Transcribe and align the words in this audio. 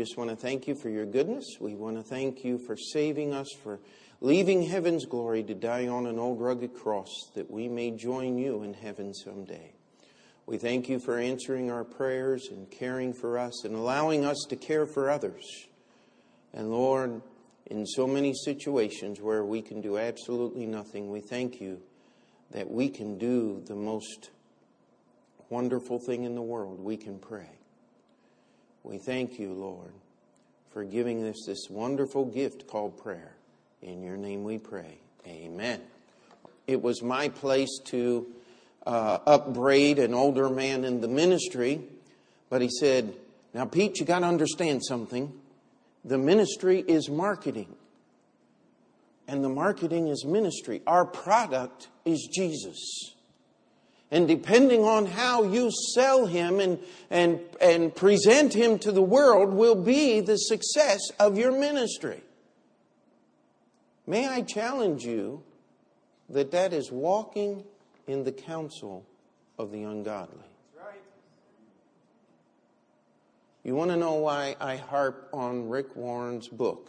just 0.00 0.16
want 0.16 0.30
to 0.30 0.36
thank 0.36 0.66
you 0.66 0.74
for 0.74 0.88
your 0.88 1.04
goodness. 1.04 1.58
We 1.60 1.74
want 1.74 1.98
to 1.98 2.02
thank 2.02 2.42
you 2.42 2.56
for 2.56 2.74
saving 2.74 3.34
us, 3.34 3.48
for 3.62 3.80
leaving 4.22 4.62
heaven's 4.62 5.04
glory 5.04 5.42
to 5.42 5.54
die 5.54 5.88
on 5.88 6.06
an 6.06 6.18
old 6.18 6.40
rugged 6.40 6.72
cross 6.72 7.10
that 7.34 7.50
we 7.50 7.68
may 7.68 7.90
join 7.90 8.38
you 8.38 8.62
in 8.62 8.72
heaven 8.72 9.12
someday. 9.12 9.74
We 10.46 10.56
thank 10.56 10.88
you 10.88 11.00
for 11.00 11.18
answering 11.18 11.70
our 11.70 11.84
prayers 11.84 12.48
and 12.50 12.70
caring 12.70 13.12
for 13.12 13.36
us 13.36 13.66
and 13.66 13.74
allowing 13.74 14.24
us 14.24 14.46
to 14.48 14.56
care 14.56 14.86
for 14.86 15.10
others. 15.10 15.44
And 16.54 16.70
Lord, 16.70 17.20
in 17.66 17.84
so 17.84 18.06
many 18.06 18.32
situations 18.32 19.20
where 19.20 19.44
we 19.44 19.60
can 19.60 19.82
do 19.82 19.98
absolutely 19.98 20.64
nothing, 20.64 21.10
we 21.10 21.20
thank 21.20 21.60
you 21.60 21.82
that 22.52 22.70
we 22.70 22.88
can 22.88 23.18
do 23.18 23.62
the 23.66 23.76
most 23.76 24.30
wonderful 25.50 25.98
thing 25.98 26.24
in 26.24 26.34
the 26.34 26.42
world. 26.42 26.80
We 26.80 26.96
can 26.96 27.18
pray. 27.18 27.59
We 28.82 28.98
thank 28.98 29.38
you, 29.38 29.52
Lord, 29.52 29.92
for 30.70 30.84
giving 30.84 31.26
us 31.26 31.44
this 31.46 31.68
wonderful 31.68 32.24
gift 32.24 32.66
called 32.66 32.98
prayer. 32.98 33.32
In 33.82 34.02
your 34.02 34.16
name 34.16 34.44
we 34.44 34.58
pray. 34.58 34.98
Amen. 35.26 35.80
It 36.66 36.80
was 36.80 37.02
my 37.02 37.28
place 37.28 37.78
to 37.86 38.26
uh, 38.86 39.18
upbraid 39.26 39.98
an 39.98 40.14
older 40.14 40.48
man 40.48 40.84
in 40.84 41.00
the 41.00 41.08
ministry, 41.08 41.80
but 42.48 42.62
he 42.62 42.68
said, 42.68 43.14
Now, 43.52 43.64
Pete, 43.64 43.98
you 43.98 44.06
got 44.06 44.20
to 44.20 44.26
understand 44.26 44.82
something. 44.84 45.32
The 46.04 46.18
ministry 46.18 46.80
is 46.80 47.10
marketing, 47.10 47.74
and 49.28 49.44
the 49.44 49.50
marketing 49.50 50.08
is 50.08 50.24
ministry. 50.24 50.80
Our 50.86 51.04
product 51.04 51.88
is 52.04 52.28
Jesus. 52.32 53.14
And 54.10 54.26
depending 54.26 54.82
on 54.82 55.06
how 55.06 55.44
you 55.44 55.70
sell 55.94 56.26
him 56.26 56.58
and, 56.58 56.80
and, 57.10 57.40
and 57.60 57.94
present 57.94 58.52
him 58.54 58.78
to 58.80 58.90
the 58.90 59.02
world, 59.02 59.52
will 59.52 59.76
be 59.76 60.20
the 60.20 60.36
success 60.36 61.00
of 61.20 61.38
your 61.38 61.52
ministry. 61.52 62.22
May 64.06 64.26
I 64.26 64.42
challenge 64.42 65.04
you 65.04 65.44
that 66.28 66.50
that 66.50 66.72
is 66.72 66.90
walking 66.90 67.64
in 68.08 68.24
the 68.24 68.32
counsel 68.32 69.06
of 69.58 69.70
the 69.70 69.84
ungodly. 69.84 70.44
You 73.62 73.74
want 73.74 73.90
to 73.90 73.96
know 73.96 74.14
why 74.14 74.56
I 74.58 74.76
harp 74.76 75.28
on 75.34 75.68
Rick 75.68 75.94
Warren's 75.94 76.48
book, 76.48 76.88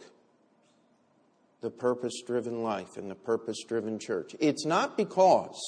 The 1.60 1.70
Purpose 1.70 2.22
Driven 2.26 2.62
Life 2.62 2.96
and 2.96 3.10
the 3.10 3.14
Purpose 3.14 3.62
Driven 3.68 3.98
Church? 3.98 4.34
It's 4.40 4.64
not 4.64 4.96
because 4.96 5.60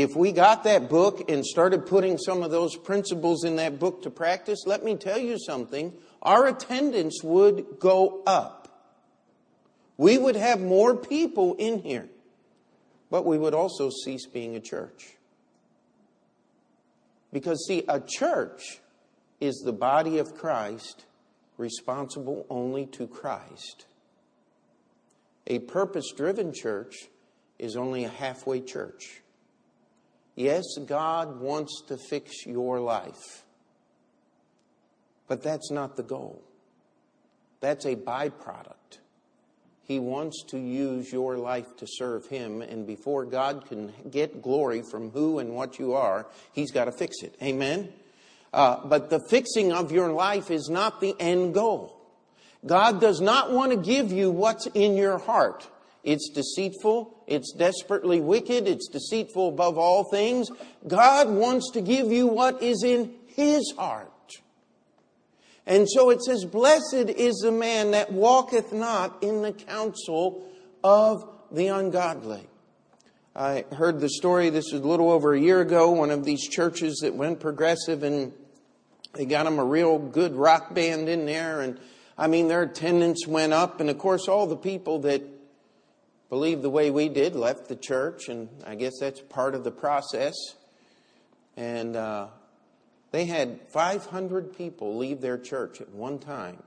if 0.00 0.14
we 0.16 0.32
got 0.32 0.64
that 0.64 0.88
book 0.88 1.30
and 1.30 1.44
started 1.44 1.86
putting 1.86 2.18
some 2.18 2.42
of 2.42 2.50
those 2.50 2.76
principles 2.76 3.44
in 3.44 3.56
that 3.56 3.78
book 3.78 4.02
to 4.02 4.10
practice, 4.10 4.64
let 4.66 4.84
me 4.84 4.96
tell 4.96 5.18
you 5.18 5.38
something, 5.38 5.92
our 6.22 6.46
attendance 6.46 7.22
would 7.22 7.78
go 7.78 8.22
up. 8.26 8.68
We 9.96 10.18
would 10.18 10.36
have 10.36 10.60
more 10.60 10.96
people 10.96 11.54
in 11.54 11.80
here 11.80 12.08
but 13.10 13.24
we 13.24 13.38
would 13.38 13.54
also 13.54 13.90
cease 13.90 14.26
being 14.26 14.56
a 14.56 14.60
church. 14.60 15.16
Because, 17.32 17.64
see, 17.66 17.84
a 17.88 18.00
church 18.00 18.80
is 19.40 19.62
the 19.64 19.72
body 19.72 20.18
of 20.18 20.34
Christ 20.34 21.04
responsible 21.56 22.46
only 22.48 22.86
to 22.86 23.06
Christ. 23.06 23.86
A 25.46 25.58
purpose 25.60 26.12
driven 26.16 26.52
church 26.52 27.08
is 27.58 27.76
only 27.76 28.04
a 28.04 28.08
halfway 28.08 28.60
church. 28.60 29.22
Yes, 30.38 30.78
God 30.86 31.40
wants 31.40 31.82
to 31.88 31.96
fix 31.96 32.46
your 32.46 32.78
life, 32.78 33.42
but 35.26 35.42
that's 35.42 35.72
not 35.72 35.96
the 35.96 36.04
goal. 36.04 36.40
That's 37.58 37.84
a 37.84 37.96
byproduct. 37.96 39.00
He 39.82 39.98
wants 39.98 40.44
to 40.50 40.56
use 40.56 41.12
your 41.12 41.38
life 41.38 41.76
to 41.78 41.88
serve 41.88 42.28
Him, 42.28 42.62
and 42.62 42.86
before 42.86 43.24
God 43.24 43.66
can 43.66 43.92
get 44.08 44.40
glory 44.40 44.82
from 44.88 45.10
who 45.10 45.40
and 45.40 45.56
what 45.56 45.80
you 45.80 45.94
are, 45.94 46.28
He's 46.52 46.70
got 46.70 46.84
to 46.84 46.92
fix 46.92 47.16
it. 47.24 47.34
Amen? 47.42 47.92
Uh, 48.52 48.86
but 48.86 49.10
the 49.10 49.18
fixing 49.28 49.72
of 49.72 49.90
your 49.90 50.12
life 50.12 50.52
is 50.52 50.68
not 50.68 51.00
the 51.00 51.16
end 51.18 51.52
goal. 51.52 52.00
God 52.64 53.00
does 53.00 53.20
not 53.20 53.50
want 53.50 53.72
to 53.72 53.76
give 53.76 54.12
you 54.12 54.30
what's 54.30 54.66
in 54.66 54.96
your 54.96 55.18
heart. 55.18 55.68
It's 56.08 56.30
deceitful. 56.30 57.22
It's 57.26 57.52
desperately 57.52 58.18
wicked. 58.18 58.66
It's 58.66 58.88
deceitful 58.88 59.50
above 59.50 59.76
all 59.76 60.04
things. 60.04 60.48
God 60.86 61.28
wants 61.28 61.70
to 61.72 61.82
give 61.82 62.10
you 62.10 62.26
what 62.26 62.62
is 62.62 62.82
in 62.82 63.12
His 63.26 63.74
heart. 63.76 64.08
And 65.66 65.86
so 65.86 66.08
it 66.08 66.22
says, 66.22 66.46
Blessed 66.46 67.10
is 67.10 67.40
the 67.44 67.52
man 67.52 67.90
that 67.90 68.10
walketh 68.10 68.72
not 68.72 69.22
in 69.22 69.42
the 69.42 69.52
counsel 69.52 70.48
of 70.82 71.28
the 71.52 71.66
ungodly. 71.66 72.48
I 73.36 73.66
heard 73.72 74.00
the 74.00 74.08
story, 74.08 74.48
this 74.48 74.72
was 74.72 74.80
a 74.80 74.88
little 74.88 75.10
over 75.10 75.34
a 75.34 75.40
year 75.40 75.60
ago, 75.60 75.90
one 75.90 76.10
of 76.10 76.24
these 76.24 76.48
churches 76.48 77.00
that 77.02 77.16
went 77.16 77.38
progressive 77.38 78.02
and 78.02 78.32
they 79.12 79.26
got 79.26 79.44
them 79.44 79.58
a 79.58 79.64
real 79.64 79.98
good 79.98 80.34
rock 80.34 80.74
band 80.74 81.10
in 81.10 81.26
there. 81.26 81.60
And 81.60 81.78
I 82.16 82.28
mean, 82.28 82.48
their 82.48 82.62
attendance 82.62 83.26
went 83.26 83.52
up. 83.52 83.80
And 83.80 83.90
of 83.90 83.98
course, 83.98 84.26
all 84.26 84.46
the 84.46 84.56
people 84.56 85.00
that 85.00 85.22
believed 86.28 86.62
the 86.62 86.70
way 86.70 86.90
we 86.90 87.08
did 87.08 87.34
left 87.34 87.68
the 87.68 87.76
church. 87.76 88.28
And 88.28 88.48
I 88.66 88.74
guess 88.74 88.98
that's 89.00 89.20
part 89.20 89.54
of 89.54 89.64
the 89.64 89.70
process. 89.70 90.34
And 91.56 91.96
uh, 91.96 92.28
they 93.10 93.24
had 93.24 93.60
500 93.68 94.56
people 94.56 94.96
leave 94.96 95.20
their 95.20 95.38
church 95.38 95.80
at 95.80 95.90
one 95.90 96.18
time 96.18 96.62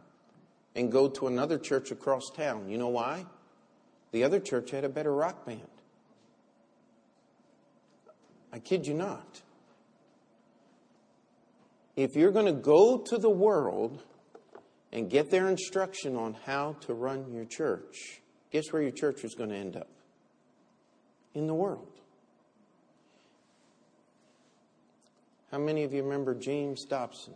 and 0.75 0.91
go 0.91 1.07
to 1.09 1.27
another 1.27 1.57
church 1.57 1.91
across 1.91 2.29
town. 2.35 2.69
You 2.69 2.77
know 2.77 2.89
why? 2.89 3.25
The 4.11 4.23
other 4.23 4.39
church 4.39 4.71
had 4.71 4.83
a 4.83 4.89
better 4.89 5.13
rock 5.13 5.45
band. 5.45 5.61
I 8.51 8.59
kid 8.59 8.85
you 8.85 8.93
not. 8.93 9.41
If 11.95 12.15
you're 12.15 12.31
going 12.31 12.47
to 12.47 12.51
go 12.51 12.97
to 12.97 13.17
the 13.17 13.29
world 13.29 14.01
and 14.91 15.09
get 15.09 15.29
their 15.29 15.47
instruction 15.47 16.15
on 16.15 16.35
how 16.45 16.75
to 16.81 16.93
run 16.93 17.31
your 17.31 17.45
church, 17.45 18.20
guess 18.51 18.71
where 18.71 18.81
your 18.81 18.91
church 18.91 19.23
is 19.23 19.33
going 19.35 19.49
to 19.49 19.55
end 19.55 19.75
up? 19.75 19.87
In 21.33 21.47
the 21.47 21.53
world. 21.53 21.87
How 25.51 25.57
many 25.57 25.83
of 25.83 25.93
you 25.93 26.03
remember 26.03 26.33
James 26.33 26.85
Dobson, 26.85 27.33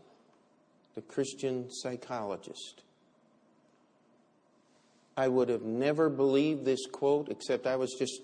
the 0.94 1.02
Christian 1.02 1.70
psychologist? 1.70 2.84
I 5.18 5.28
would 5.28 5.50
have 5.50 5.64
never 5.64 6.10
believed 6.10 6.66
this 6.66 6.86
quote, 6.92 7.30
except 7.30 7.68
I 7.68 7.76
was 7.78 7.94
just 7.98 8.22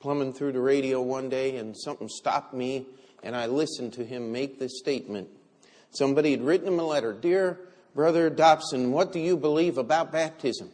plumbing 0.00 0.32
through 0.32 0.52
the 0.52 0.60
radio 0.60 1.00
one 1.00 1.28
day 1.28 1.56
and 1.56 1.76
something 1.76 2.08
stopped 2.08 2.54
me, 2.54 2.86
and 3.22 3.36
I 3.36 3.46
listened 3.46 3.94
to 3.94 4.04
him 4.04 4.32
make 4.32 4.58
this 4.58 4.78
statement. 4.78 5.28
Somebody 5.90 6.30
had 6.30 6.42
written 6.42 6.68
him 6.68 6.78
a 6.78 6.84
letter 6.84 7.12
Dear 7.12 7.58
Brother 7.94 8.30
Dobson, 8.30 8.92
what 8.92 9.12
do 9.12 9.18
you 9.18 9.36
believe 9.36 9.76
about 9.76 10.12
baptism? 10.12 10.70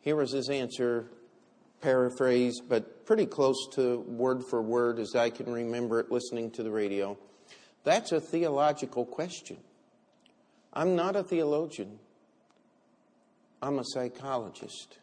Here 0.00 0.16
was 0.16 0.32
his 0.32 0.48
answer 0.48 1.10
paraphrased, 1.80 2.62
but 2.68 3.06
pretty 3.06 3.26
close 3.26 3.68
to 3.72 4.00
word 4.00 4.44
for 4.44 4.62
word 4.62 4.98
as 4.98 5.14
I 5.14 5.30
can 5.30 5.50
remember 5.50 6.00
it 6.00 6.10
listening 6.10 6.50
to 6.52 6.62
the 6.62 6.70
radio. 6.70 7.18
That's 7.84 8.12
a 8.12 8.20
theological 8.20 9.04
question. 9.04 9.58
I'm 10.72 10.94
not 10.94 11.16
a 11.16 11.24
theologian, 11.24 11.98
I'm 13.60 13.78
a 13.78 13.84
psychologist. 13.84 14.98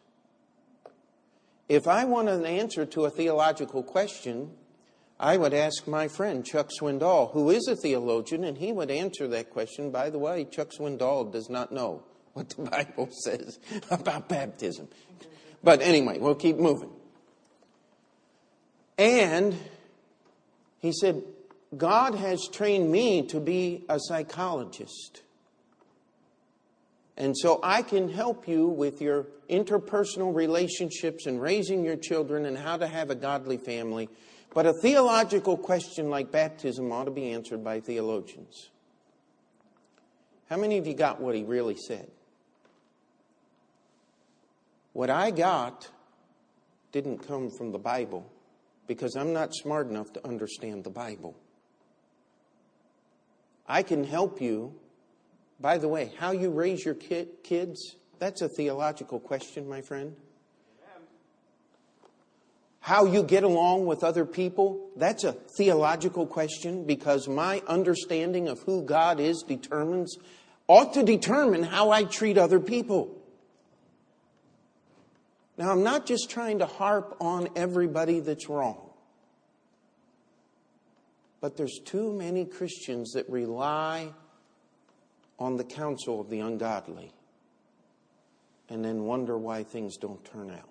If 1.68 1.86
I 1.86 2.06
want 2.06 2.30
an 2.30 2.46
answer 2.46 2.86
to 2.86 3.04
a 3.04 3.10
theological 3.10 3.82
question, 3.82 4.52
I 5.20 5.36
would 5.36 5.52
ask 5.52 5.86
my 5.86 6.08
friend 6.08 6.44
Chuck 6.44 6.70
Swindoll, 6.80 7.32
who 7.32 7.50
is 7.50 7.68
a 7.68 7.76
theologian, 7.76 8.44
and 8.44 8.56
he 8.56 8.72
would 8.72 8.90
answer 8.90 9.28
that 9.28 9.50
question. 9.50 9.90
By 9.90 10.08
the 10.08 10.18
way, 10.18 10.44
Chuck 10.44 10.70
Swindoll 10.70 11.30
does 11.30 11.50
not 11.50 11.70
know 11.70 12.04
what 12.38 12.50
the 12.50 12.62
Bible 12.62 13.08
says 13.24 13.58
about 13.90 14.28
baptism. 14.28 14.88
But 15.62 15.82
anyway, 15.82 16.18
we'll 16.18 16.36
keep 16.36 16.56
moving. 16.56 16.90
And 18.96 19.56
he 20.78 20.92
said, 20.92 21.22
God 21.76 22.14
has 22.14 22.46
trained 22.48 22.90
me 22.90 23.26
to 23.26 23.40
be 23.40 23.84
a 23.88 23.98
psychologist. 23.98 25.22
And 27.16 27.36
so 27.36 27.58
I 27.62 27.82
can 27.82 28.08
help 28.08 28.46
you 28.46 28.68
with 28.68 29.02
your 29.02 29.26
interpersonal 29.50 30.32
relationships 30.32 31.26
and 31.26 31.42
raising 31.42 31.84
your 31.84 31.96
children 31.96 32.46
and 32.46 32.56
how 32.56 32.76
to 32.76 32.86
have 32.86 33.10
a 33.10 33.16
godly 33.16 33.56
family. 33.56 34.08
But 34.54 34.66
a 34.66 34.72
theological 34.72 35.56
question 35.56 36.08
like 36.08 36.30
baptism 36.30 36.92
ought 36.92 37.04
to 37.04 37.10
be 37.10 37.32
answered 37.32 37.64
by 37.64 37.80
theologians. 37.80 38.70
How 40.48 40.56
many 40.56 40.78
of 40.78 40.86
you 40.86 40.94
got 40.94 41.20
what 41.20 41.34
he 41.34 41.42
really 41.42 41.76
said? 41.76 42.08
What 44.98 45.10
I 45.10 45.30
got 45.30 45.88
didn't 46.90 47.18
come 47.18 47.50
from 47.50 47.70
the 47.70 47.78
Bible 47.78 48.28
because 48.88 49.14
I'm 49.14 49.32
not 49.32 49.54
smart 49.54 49.86
enough 49.86 50.12
to 50.14 50.26
understand 50.26 50.82
the 50.82 50.90
Bible. 50.90 51.36
I 53.68 53.84
can 53.84 54.02
help 54.02 54.40
you. 54.40 54.74
By 55.60 55.78
the 55.78 55.86
way, 55.86 56.10
how 56.18 56.32
you 56.32 56.50
raise 56.50 56.84
your 56.84 56.96
kid, 56.96 57.44
kids, 57.44 57.94
that's 58.18 58.42
a 58.42 58.48
theological 58.48 59.20
question, 59.20 59.68
my 59.68 59.82
friend. 59.82 60.16
How 62.80 63.04
you 63.04 63.22
get 63.22 63.44
along 63.44 63.86
with 63.86 64.02
other 64.02 64.24
people, 64.24 64.90
that's 64.96 65.22
a 65.22 65.32
theological 65.32 66.26
question 66.26 66.86
because 66.86 67.28
my 67.28 67.62
understanding 67.68 68.48
of 68.48 68.58
who 68.62 68.82
God 68.82 69.20
is 69.20 69.44
determines, 69.46 70.16
ought 70.66 70.94
to 70.94 71.04
determine 71.04 71.62
how 71.62 71.92
I 71.92 72.02
treat 72.02 72.36
other 72.36 72.58
people. 72.58 73.14
Now, 75.58 75.72
I'm 75.72 75.82
not 75.82 76.06
just 76.06 76.30
trying 76.30 76.60
to 76.60 76.66
harp 76.66 77.16
on 77.20 77.48
everybody 77.56 78.20
that's 78.20 78.48
wrong. 78.48 78.90
But 81.40 81.56
there's 81.56 81.80
too 81.84 82.12
many 82.12 82.44
Christians 82.44 83.12
that 83.12 83.28
rely 83.28 84.12
on 85.38 85.56
the 85.56 85.64
counsel 85.64 86.20
of 86.20 86.30
the 86.30 86.40
ungodly 86.40 87.12
and 88.68 88.84
then 88.84 89.04
wonder 89.04 89.36
why 89.36 89.64
things 89.64 89.96
don't 89.96 90.24
turn 90.24 90.50
out. 90.50 90.64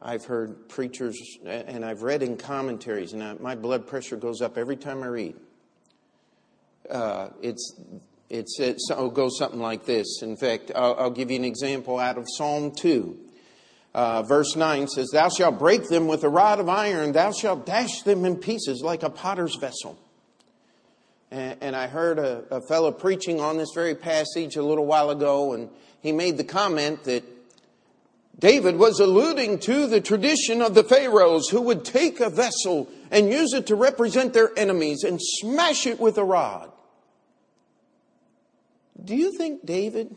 I've 0.00 0.24
heard 0.26 0.68
preachers, 0.68 1.16
and 1.46 1.82
I've 1.82 2.02
read 2.02 2.22
in 2.22 2.36
commentaries, 2.36 3.14
and 3.14 3.40
my 3.40 3.54
blood 3.54 3.86
pressure 3.86 4.16
goes 4.16 4.42
up 4.42 4.58
every 4.58 4.76
time 4.76 5.02
I 5.02 5.06
read. 5.06 5.34
Uh, 5.34 5.38
it's, 5.38 5.40
it's, 5.40 5.40
it's, 5.40 6.73
it 6.90 8.80
goes 9.14 9.38
something 9.38 9.60
like 9.60 9.84
this. 9.84 10.22
In 10.22 10.36
fact, 10.36 10.72
I'll, 10.74 10.94
I'll 10.94 11.10
give 11.10 11.30
you 11.30 11.36
an 11.36 11.44
example 11.44 11.98
out 11.98 12.18
of 12.18 12.26
Psalm 12.36 12.72
2. 12.72 13.18
Uh, 13.94 14.22
verse 14.22 14.56
9 14.56 14.88
says, 14.88 15.10
Thou 15.12 15.28
shalt 15.28 15.58
break 15.58 15.88
them 15.88 16.08
with 16.08 16.24
a 16.24 16.28
rod 16.28 16.58
of 16.58 16.68
iron, 16.68 17.12
thou 17.12 17.30
shalt 17.30 17.64
dash 17.64 18.02
them 18.02 18.24
in 18.24 18.36
pieces 18.36 18.82
like 18.82 19.04
a 19.04 19.10
potter's 19.10 19.54
vessel. 19.56 19.96
And, 21.30 21.56
and 21.60 21.76
I 21.76 21.86
heard 21.86 22.18
a, 22.18 22.44
a 22.50 22.60
fellow 22.60 22.90
preaching 22.90 23.40
on 23.40 23.56
this 23.56 23.70
very 23.72 23.94
passage 23.94 24.56
a 24.56 24.62
little 24.62 24.86
while 24.86 25.10
ago, 25.10 25.52
and 25.52 25.70
he 26.00 26.10
made 26.10 26.38
the 26.38 26.44
comment 26.44 27.04
that 27.04 27.22
David 28.36 28.76
was 28.78 28.98
alluding 28.98 29.60
to 29.60 29.86
the 29.86 30.00
tradition 30.00 30.60
of 30.60 30.74
the 30.74 30.82
Pharaohs 30.82 31.48
who 31.50 31.60
would 31.62 31.84
take 31.84 32.18
a 32.18 32.28
vessel 32.28 32.88
and 33.12 33.30
use 33.30 33.52
it 33.52 33.68
to 33.68 33.76
represent 33.76 34.32
their 34.32 34.50
enemies 34.58 35.04
and 35.04 35.20
smash 35.22 35.86
it 35.86 36.00
with 36.00 36.18
a 36.18 36.24
rod. 36.24 36.72
Do 39.04 39.14
you 39.14 39.36
think 39.36 39.66
David, 39.66 40.16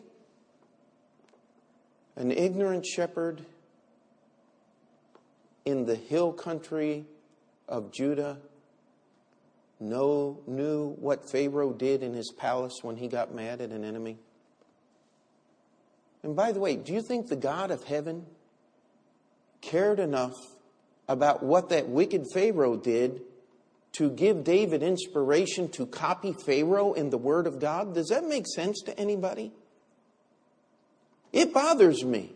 an 2.16 2.31
ignorant 2.31 2.86
shepherd 2.86 3.45
in 5.66 5.86
the 5.86 5.95
hill 5.95 6.31
country 6.31 7.06
of 7.68 7.92
Judah, 7.92 8.38
know, 9.80 10.39
knew 10.48 10.95
what 11.00 11.30
Pharaoh 11.30 11.74
did 11.74 12.01
in 12.01 12.13
his 12.13 12.31
palace 12.31 12.80
when 12.81 12.95
he 12.95 13.07
got 13.07 13.34
mad 13.34 13.60
at 13.62 13.72
an 13.72 13.84
enemy? 13.84 14.18
And 16.24 16.36
by 16.36 16.51
the 16.51 16.60
way, 16.60 16.75
do 16.75 16.94
you 16.94 17.01
think 17.01 17.28
the 17.28 17.36
God 17.36 17.72
of 17.72 17.83
heaven 17.83 18.25
cared 19.62 20.00
enough 20.00 20.33
about 21.07 21.44
what 21.44 21.69
that 21.69 21.90
wicked 21.90 22.25
Pharaoh 22.33 22.78
did 22.78 23.22
to 23.97 24.09
give 24.11 24.44
David 24.44 24.83
inspiration 24.83 25.69
to 25.69 25.85
copy 25.85 26.31
Pharaoh 26.31 26.94
in 26.94 27.09
the 27.09 27.17
Word 27.17 27.47
of 27.47 27.59
God? 27.59 27.95
Does 27.95 28.09
that 28.09 28.25
make 28.25 28.45
sense 28.47 28.81
to 28.83 28.97
anybody? 28.99 29.51
It 31.33 31.53
bothers 31.53 32.03
me. 32.03 32.33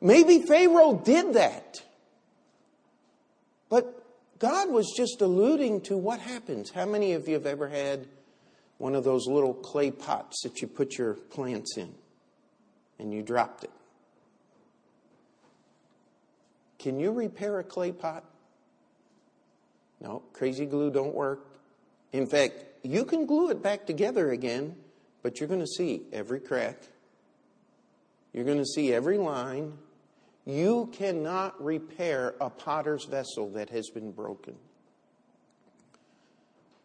Maybe 0.00 0.42
Pharaoh 0.42 1.00
did 1.02 1.34
that. 1.34 1.82
But 3.68 4.04
God 4.38 4.70
was 4.70 4.92
just 4.96 5.20
alluding 5.20 5.82
to 5.82 5.96
what 5.96 6.20
happens. 6.20 6.70
How 6.70 6.86
many 6.86 7.12
of 7.12 7.28
you 7.28 7.34
have 7.34 7.46
ever 7.46 7.68
had 7.68 8.06
one 8.78 8.94
of 8.94 9.04
those 9.04 9.26
little 9.26 9.54
clay 9.54 9.90
pots 9.90 10.42
that 10.42 10.60
you 10.60 10.68
put 10.68 10.96
your 10.98 11.14
plants 11.14 11.76
in 11.76 11.94
and 12.98 13.12
you 13.12 13.22
dropped 13.22 13.64
it? 13.64 13.70
Can 16.78 17.00
you 17.00 17.12
repair 17.12 17.58
a 17.58 17.64
clay 17.64 17.92
pot? 17.92 18.24
No, 20.00 20.22
crazy 20.32 20.66
glue 20.66 20.90
don't 20.90 21.14
work. 21.14 21.46
In 22.12 22.26
fact, 22.26 22.54
you 22.82 23.04
can 23.04 23.26
glue 23.26 23.50
it 23.50 23.62
back 23.62 23.86
together 23.86 24.30
again, 24.30 24.76
but 25.22 25.40
you're 25.40 25.48
going 25.48 25.60
to 25.60 25.66
see 25.66 26.02
every 26.12 26.40
crack. 26.40 26.76
You're 28.32 28.44
going 28.44 28.58
to 28.58 28.66
see 28.66 28.92
every 28.92 29.18
line. 29.18 29.78
You 30.44 30.90
cannot 30.92 31.62
repair 31.62 32.34
a 32.40 32.50
potter's 32.50 33.04
vessel 33.04 33.50
that 33.50 33.70
has 33.70 33.90
been 33.90 34.12
broken. 34.12 34.54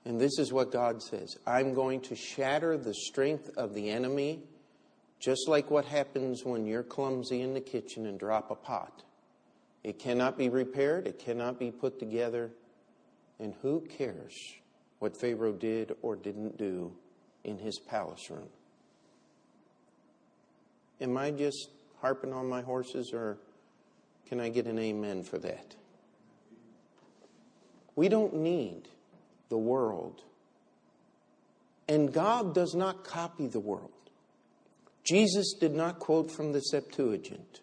And 0.05 0.19
this 0.19 0.39
is 0.39 0.51
what 0.51 0.71
God 0.71 1.01
says 1.03 1.37
I'm 1.45 1.73
going 1.73 2.01
to 2.01 2.15
shatter 2.15 2.77
the 2.77 2.93
strength 2.93 3.51
of 3.57 3.73
the 3.73 3.89
enemy, 3.89 4.39
just 5.19 5.47
like 5.47 5.69
what 5.69 5.85
happens 5.85 6.43
when 6.43 6.65
you're 6.65 6.83
clumsy 6.83 7.41
in 7.41 7.53
the 7.53 7.61
kitchen 7.61 8.07
and 8.07 8.19
drop 8.19 8.49
a 8.49 8.55
pot. 8.55 9.03
It 9.83 9.99
cannot 9.99 10.37
be 10.37 10.49
repaired, 10.49 11.07
it 11.07 11.19
cannot 11.19 11.59
be 11.59 11.71
put 11.71 11.99
together. 11.99 12.51
And 13.41 13.55
who 13.63 13.81
cares 13.97 14.35
what 14.99 15.19
Pharaoh 15.19 15.51
did 15.51 15.95
or 16.03 16.15
didn't 16.15 16.59
do 16.59 16.93
in 17.43 17.57
his 17.57 17.79
palace 17.79 18.29
room? 18.29 18.49
Am 21.01 21.17
I 21.17 21.31
just 21.31 21.69
harping 22.01 22.31
on 22.31 22.47
my 22.47 22.61
horses 22.61 23.11
or 23.11 23.39
can 24.27 24.39
I 24.39 24.49
get 24.49 24.67
an 24.67 24.77
amen 24.77 25.23
for 25.23 25.39
that? 25.39 25.75
We 27.95 28.09
don't 28.09 28.35
need 28.35 28.83
the 29.49 29.57
world. 29.57 30.21
And 31.89 32.13
God 32.13 32.53
does 32.53 32.75
not 32.75 33.03
copy 33.03 33.47
the 33.47 33.59
world. 33.59 33.91
Jesus 35.03 35.55
did 35.59 35.73
not 35.73 35.97
quote 35.99 36.31
from 36.31 36.53
the 36.53 36.59
Septuagint. 36.59 37.61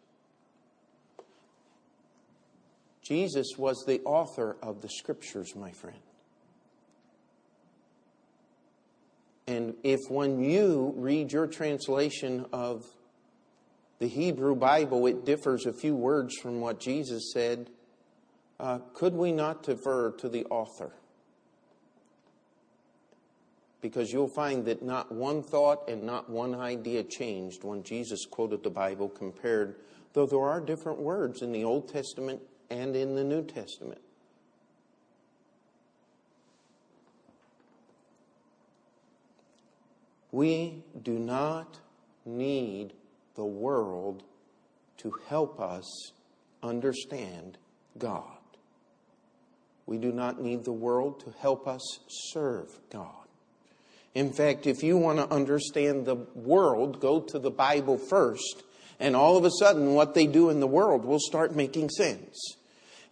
Jesus 3.09 3.57
was 3.57 3.87
the 3.87 4.03
author 4.05 4.59
of 4.63 4.83
the 4.83 4.89
scriptures, 4.91 5.57
my 5.57 5.73
friend. 5.73 5.97
And 9.47 9.77
if 9.83 10.11
when 10.11 10.45
you 10.45 10.93
read 10.95 11.33
your 11.33 11.47
translation 11.47 12.45
of 12.53 12.85
the 13.99 14.09
Hebrew 14.09 14.55
Bible, 14.55 15.07
it 15.07 15.25
differs 15.25 15.65
a 15.65 15.73
few 15.73 15.95
words 15.95 16.37
from 16.37 16.61
what 16.61 16.81
Jesus 16.81 17.33
said. 17.33 17.71
Uh, 18.61 18.81
could 18.93 19.15
we 19.15 19.33
not 19.33 19.63
defer 19.63 20.11
to 20.11 20.29
the 20.29 20.45
author? 20.47 20.93
Because 23.81 24.13
you'll 24.13 24.29
find 24.29 24.67
that 24.67 24.83
not 24.83 25.11
one 25.11 25.43
thought 25.43 25.89
and 25.89 26.03
not 26.03 26.29
one 26.29 26.55
idea 26.55 27.05
changed 27.05 27.65
when 27.65 27.83
Jesus 27.83 28.27
quoted 28.27 28.63
the 28.63 28.69
Bible 28.69 29.09
compared, 29.09 29.77
though 30.13 30.27
there 30.27 30.43
are 30.43 30.61
different 30.61 30.99
words 30.99 31.41
in 31.41 31.53
the 31.53 31.65
Old 31.65 31.89
Testament 31.89 32.43
and 32.71 32.95
in 32.95 33.15
the 33.15 33.25
New 33.25 33.43
Testament. 33.43 34.01
We 40.31 40.83
do 41.03 41.19
not 41.19 41.79
need 42.27 42.93
the 43.35 43.45
world 43.45 44.23
to 44.99 45.15
help 45.29 45.61
us 45.61 46.13
understand 46.63 47.57
God. 47.97 48.39
We 49.87 49.97
do 49.97 50.13
not 50.13 50.43
need 50.43 50.65
the 50.65 50.73
world 50.73 51.21
to 51.21 51.35
help 51.41 51.67
us 51.67 51.81
serve 52.33 52.79
God. 52.91 53.09
In 54.15 54.33
fact, 54.33 54.67
if 54.67 54.83
you 54.83 54.99
want 54.99 55.19
to 55.19 55.33
understand 55.33 56.05
the 56.05 56.17
world, 56.17 57.01
go 57.01 57.21
to 57.21 57.39
the 57.39 57.51
Bible 57.51 57.97
first, 57.97 58.65
and 59.01 59.15
all 59.15 59.37
of 59.37 59.45
a 59.45 59.51
sudden, 59.59 59.95
what 59.95 60.15
they 60.15 60.27
do 60.27 60.51
in 60.51 60.61
the 60.61 60.67
world 60.67 61.05
will 61.05 61.21
start 61.21 61.55
making 61.55 61.91
sense. 61.91 62.57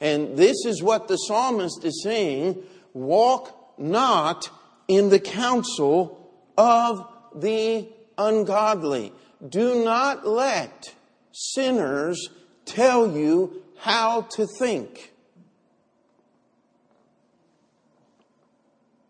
And 0.00 0.36
this 0.36 0.64
is 0.66 0.82
what 0.82 1.08
the 1.08 1.16
psalmist 1.16 1.84
is 1.84 2.02
saying 2.02 2.62
walk 2.92 3.78
not 3.78 4.48
in 4.88 5.10
the 5.10 5.20
counsel 5.20 6.32
of 6.56 7.06
the 7.34 7.88
ungodly. 8.18 9.12
Do 9.46 9.84
not 9.84 10.26
let 10.26 10.94
sinners 11.32 12.28
tell 12.64 13.16
you 13.16 13.62
how 13.78 14.22
to 14.22 14.46
think. 14.58 15.12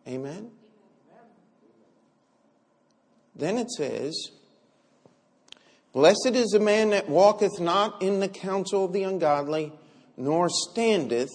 Amen? 0.06 0.50
Then 3.35 3.59
it 3.59 3.71
says, 3.71 4.30
Blessed 5.97 6.33
is 6.35 6.50
the 6.50 6.61
man 6.61 6.91
that 6.91 7.09
walketh 7.09 7.59
not 7.59 8.03
in 8.03 8.21
the 8.21 8.29
counsel 8.29 8.85
of 8.85 8.93
the 8.93 9.05
ungodly, 9.05 9.73
nor 10.19 10.50
standeth 10.50 11.31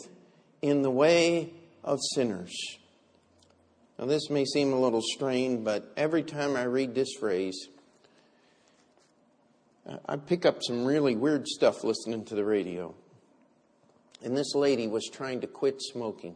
in 0.61 0.83
the 0.83 0.91
way 0.91 1.51
of 1.83 1.97
sinners. 2.13 2.53
Now, 3.97 4.05
this 4.05 4.29
may 4.29 4.45
seem 4.45 4.71
a 4.71 4.79
little 4.79 5.01
strange, 5.01 5.63
but 5.63 5.91
every 5.97 6.21
time 6.21 6.55
I 6.55 6.65
read 6.65 6.93
this 6.93 7.11
phrase, 7.19 7.69
I 10.05 10.17
pick 10.17 10.45
up 10.45 10.61
some 10.61 10.85
really 10.85 11.15
weird 11.15 11.47
stuff 11.47 11.83
listening 11.83 12.25
to 12.25 12.35
the 12.35 12.45
radio. 12.45 12.93
And 14.23 14.37
this 14.37 14.53
lady 14.53 14.87
was 14.87 15.09
trying 15.11 15.41
to 15.41 15.47
quit 15.47 15.81
smoking. 15.81 16.35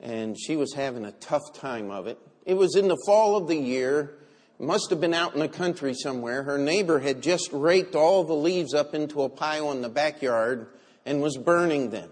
And 0.00 0.38
she 0.38 0.54
was 0.54 0.74
having 0.74 1.06
a 1.06 1.12
tough 1.12 1.54
time 1.54 1.90
of 1.90 2.06
it. 2.06 2.18
It 2.44 2.58
was 2.58 2.76
in 2.76 2.88
the 2.88 2.98
fall 3.06 3.36
of 3.36 3.48
the 3.48 3.56
year. 3.56 4.18
Must 4.60 4.90
have 4.90 5.00
been 5.00 5.14
out 5.14 5.32
in 5.32 5.40
the 5.40 5.48
country 5.48 5.94
somewhere. 5.94 6.42
Her 6.42 6.58
neighbor 6.58 6.98
had 6.98 7.22
just 7.22 7.48
raked 7.50 7.94
all 7.94 8.24
the 8.24 8.34
leaves 8.34 8.74
up 8.74 8.94
into 8.94 9.22
a 9.22 9.30
pile 9.30 9.72
in 9.72 9.80
the 9.80 9.88
backyard 9.88 10.68
and 11.06 11.22
was 11.22 11.38
burning 11.38 11.88
them. 11.88 12.10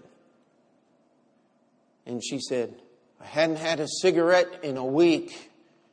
And 2.07 2.23
she 2.23 2.39
said, 2.39 2.73
I 3.21 3.25
hadn't 3.27 3.57
had 3.57 3.79
a 3.79 3.87
cigarette 3.87 4.63
in 4.63 4.77
a 4.77 4.85
week 4.85 5.51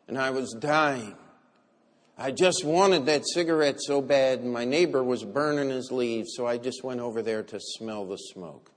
and 0.09 0.17
I 0.17 0.31
was 0.31 0.57
dying. 0.59 1.15
I 2.17 2.31
just 2.31 2.65
wanted 2.65 3.05
that 3.07 3.29
cigarette 3.29 3.77
so 3.79 4.01
bad, 4.01 4.41
and 4.41 4.51
my 4.51 4.65
neighbor 4.65 5.05
was 5.05 5.23
burning 5.23 5.69
his 5.69 5.93
leaves, 5.93 6.31
so 6.35 6.47
I 6.47 6.57
just 6.57 6.83
went 6.83 7.01
over 7.01 7.21
there 7.21 7.43
to 7.43 7.61
smell 7.61 8.07
the 8.07 8.17
smoke. 8.17 8.71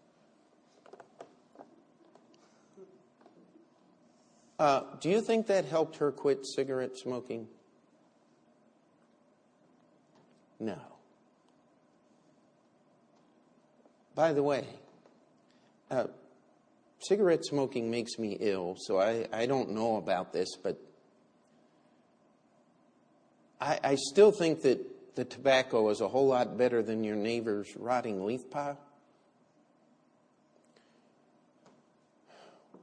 Uh, 4.58 4.82
do 5.00 5.10
you 5.10 5.22
think 5.22 5.48
that 5.48 5.64
helped 5.64 5.98
her 5.98 6.12
quit 6.12 6.46
cigarette 6.46 6.98
smoking? 6.98 7.48
No. 10.60 10.78
By 14.16 14.34
the 14.34 14.44
way, 14.44 14.68
uh, 15.90 16.06
cigarette 17.00 17.46
smoking 17.46 17.90
makes 17.90 18.20
me 18.20 18.38
ill, 18.40 18.76
so 18.78 19.00
I, 19.00 19.28
I 19.32 19.46
don't 19.46 19.72
know 19.72 19.96
about 19.96 20.34
this, 20.34 20.50
but 20.62 20.78
I, 23.62 23.80
I 23.84 23.96
still 23.96 24.32
think 24.32 24.62
that 24.64 25.16
the 25.16 25.26
tobacco 25.26 25.90
is 25.90 26.02
a 26.02 26.08
whole 26.08 26.28
lot 26.28 26.58
better 26.58 26.82
than 26.82 27.04
your 27.04 27.16
neighbor's 27.16 27.76
rotting 27.78 28.26
leaf 28.26 28.50
pile. 28.50 28.78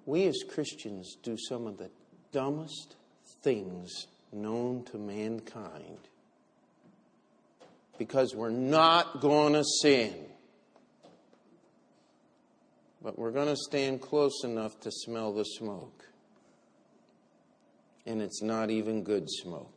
We 0.07 0.27
as 0.27 0.43
Christians 0.49 1.17
do 1.23 1.37
some 1.37 1.67
of 1.67 1.79
the 1.79 1.91
dumbest 2.33 2.97
things 3.43 4.07
known 4.33 4.85
to 4.85 4.99
mankind 4.99 5.99
because 7.99 8.35
we're 8.35 8.51
not 8.51 9.21
going 9.21 9.55
to 9.55 9.65
sin. 9.83 10.15
But 13.03 13.19
we're 13.19 13.31
going 13.31 13.49
to 13.49 13.57
stand 13.57 14.01
close 14.01 14.43
enough 14.45 14.81
to 14.81 14.91
smell 14.91 15.33
the 15.33 15.45
smoke. 15.45 16.05
And 18.05 18.21
it's 18.21 18.43
not 18.43 18.71
even 18.71 19.03
good 19.03 19.29
smoke. 19.29 19.77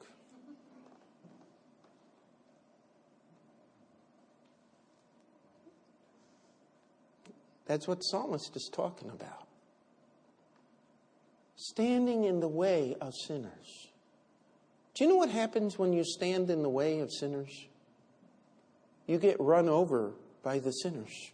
That's 7.70 7.88
what 7.88 8.00
psalmist 8.00 8.56
is 8.56 8.68
talking 8.74 9.12
about. 9.12 9.48
Standing 11.56 12.24
in 12.24 12.40
the 12.40 12.48
way 12.48 12.96
of 13.00 13.14
sinners. 13.14 13.90
Do 14.96 15.04
you 15.04 15.10
know 15.12 15.18
what 15.18 15.30
happens 15.30 15.78
when 15.78 15.94
you 15.94 16.04
stand 16.04 16.50
in 16.50 16.64
the 16.64 16.70
way 16.70 17.00
of 17.00 17.12
sinners? 17.12 17.68
You 19.10 19.18
get 19.18 19.38
run 19.40 19.68
over 19.68 20.12
by 20.44 20.60
the 20.60 20.70
sinners. 20.70 21.32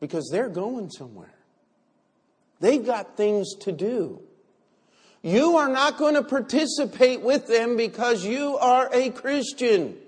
Because 0.00 0.30
they're 0.32 0.48
going 0.48 0.88
somewhere. 0.88 1.34
They've 2.58 2.84
got 2.84 3.18
things 3.18 3.54
to 3.60 3.72
do. 3.72 4.22
You 5.20 5.58
are 5.58 5.68
not 5.68 5.98
going 5.98 6.14
to 6.14 6.22
participate 6.22 7.20
with 7.20 7.48
them 7.48 7.76
because 7.76 8.24
you 8.24 8.56
are 8.56 8.88
a 8.94 9.10
Christian. 9.10 9.98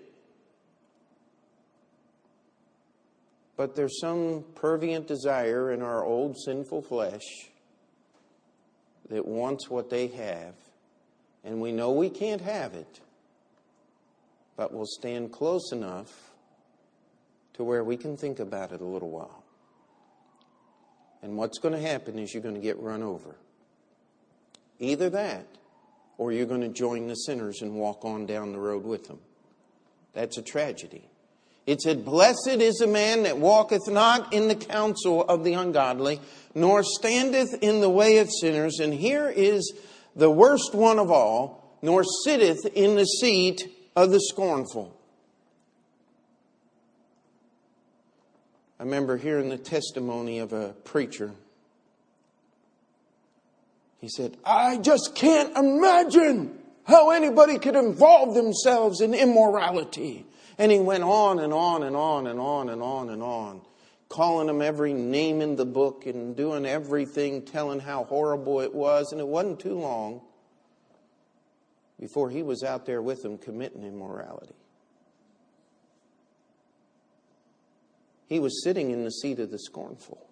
But 3.58 3.76
there's 3.76 4.00
some 4.00 4.46
pervient 4.54 5.06
desire 5.06 5.72
in 5.72 5.82
our 5.82 6.02
old 6.02 6.38
sinful 6.38 6.80
flesh 6.80 7.50
that 9.10 9.26
wants 9.26 9.68
what 9.68 9.90
they 9.90 10.06
have, 10.06 10.54
and 11.44 11.60
we 11.60 11.70
know 11.70 11.92
we 11.92 12.08
can't 12.08 12.40
have 12.40 12.72
it, 12.72 13.00
but 14.56 14.72
we'll 14.72 14.86
stand 14.86 15.32
close 15.32 15.72
enough 15.72 16.30
to 17.54 17.64
where 17.64 17.84
we 17.84 17.96
can 17.96 18.16
think 18.16 18.40
about 18.40 18.72
it 18.72 18.80
a 18.80 18.84
little 18.84 19.10
while. 19.10 19.42
And 21.22 21.36
what's 21.36 21.58
going 21.58 21.74
to 21.74 21.80
happen 21.80 22.18
is 22.18 22.34
you're 22.34 22.42
going 22.42 22.54
to 22.54 22.60
get 22.60 22.78
run 22.80 23.02
over. 23.02 23.36
Either 24.78 25.08
that, 25.10 25.46
or 26.18 26.32
you're 26.32 26.46
going 26.46 26.60
to 26.62 26.68
join 26.68 27.06
the 27.06 27.14
sinners 27.14 27.62
and 27.62 27.74
walk 27.74 28.04
on 28.04 28.26
down 28.26 28.52
the 28.52 28.58
road 28.58 28.84
with 28.84 29.06
them. 29.06 29.20
That's 30.12 30.36
a 30.38 30.42
tragedy. 30.42 31.08
It 31.66 31.80
said, 31.80 32.04
Blessed 32.04 32.48
is 32.48 32.76
the 32.76 32.88
man 32.88 33.22
that 33.22 33.38
walketh 33.38 33.88
not 33.88 34.32
in 34.32 34.48
the 34.48 34.56
counsel 34.56 35.22
of 35.22 35.44
the 35.44 35.54
ungodly, 35.54 36.20
nor 36.54 36.82
standeth 36.82 37.54
in 37.62 37.80
the 37.80 37.88
way 37.88 38.18
of 38.18 38.28
sinners. 38.30 38.80
And 38.80 38.92
here 38.92 39.28
is 39.28 39.72
the 40.16 40.30
worst 40.30 40.74
one 40.74 40.98
of 40.98 41.10
all, 41.10 41.78
nor 41.82 42.02
sitteth 42.24 42.66
in 42.74 42.96
the 42.96 43.04
seat 43.04 43.62
of 43.94 44.10
the 44.10 44.20
scornful. 44.20 44.96
I 48.78 48.84
remember 48.84 49.16
hearing 49.16 49.48
the 49.48 49.58
testimony 49.58 50.40
of 50.40 50.52
a 50.52 50.70
preacher. 50.84 51.32
He 54.00 54.08
said, 54.08 54.36
I 54.44 54.78
just 54.78 55.14
can't 55.14 55.56
imagine 55.56 56.58
how 56.84 57.10
anybody 57.10 57.58
could 57.58 57.76
involve 57.76 58.34
themselves 58.34 59.00
in 59.00 59.14
immorality. 59.14 60.26
And 60.58 60.72
he 60.72 60.80
went 60.80 61.04
on 61.04 61.38
and 61.38 61.52
on 61.52 61.84
and 61.84 61.94
on 61.94 62.26
and 62.26 62.40
on 62.40 62.68
and 62.68 62.82
on 62.82 63.10
and 63.10 63.22
on, 63.22 63.60
calling 64.08 64.48
them 64.48 64.60
every 64.60 64.92
name 64.92 65.40
in 65.40 65.54
the 65.54 65.64
book 65.64 66.06
and 66.06 66.34
doing 66.34 66.66
everything, 66.66 67.42
telling 67.42 67.78
how 67.78 68.04
horrible 68.04 68.60
it 68.60 68.74
was. 68.74 69.12
And 69.12 69.20
it 69.20 69.28
wasn't 69.28 69.60
too 69.60 69.78
long 69.78 70.22
before 72.02 72.30
he 72.30 72.42
was 72.42 72.64
out 72.64 72.84
there 72.84 73.00
with 73.00 73.22
them 73.22 73.38
committing 73.38 73.84
immorality. 73.84 74.56
He 78.26 78.40
was 78.40 78.64
sitting 78.64 78.90
in 78.90 79.04
the 79.04 79.10
seat 79.12 79.38
of 79.38 79.52
the 79.52 79.58
scornful. 79.60 80.26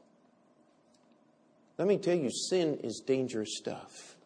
Let 1.79 1.87
me 1.87 1.97
tell 1.97 2.17
you, 2.17 2.29
sin 2.29 2.81
is 2.83 3.01
dangerous 3.07 3.57
stuff. 3.57 4.17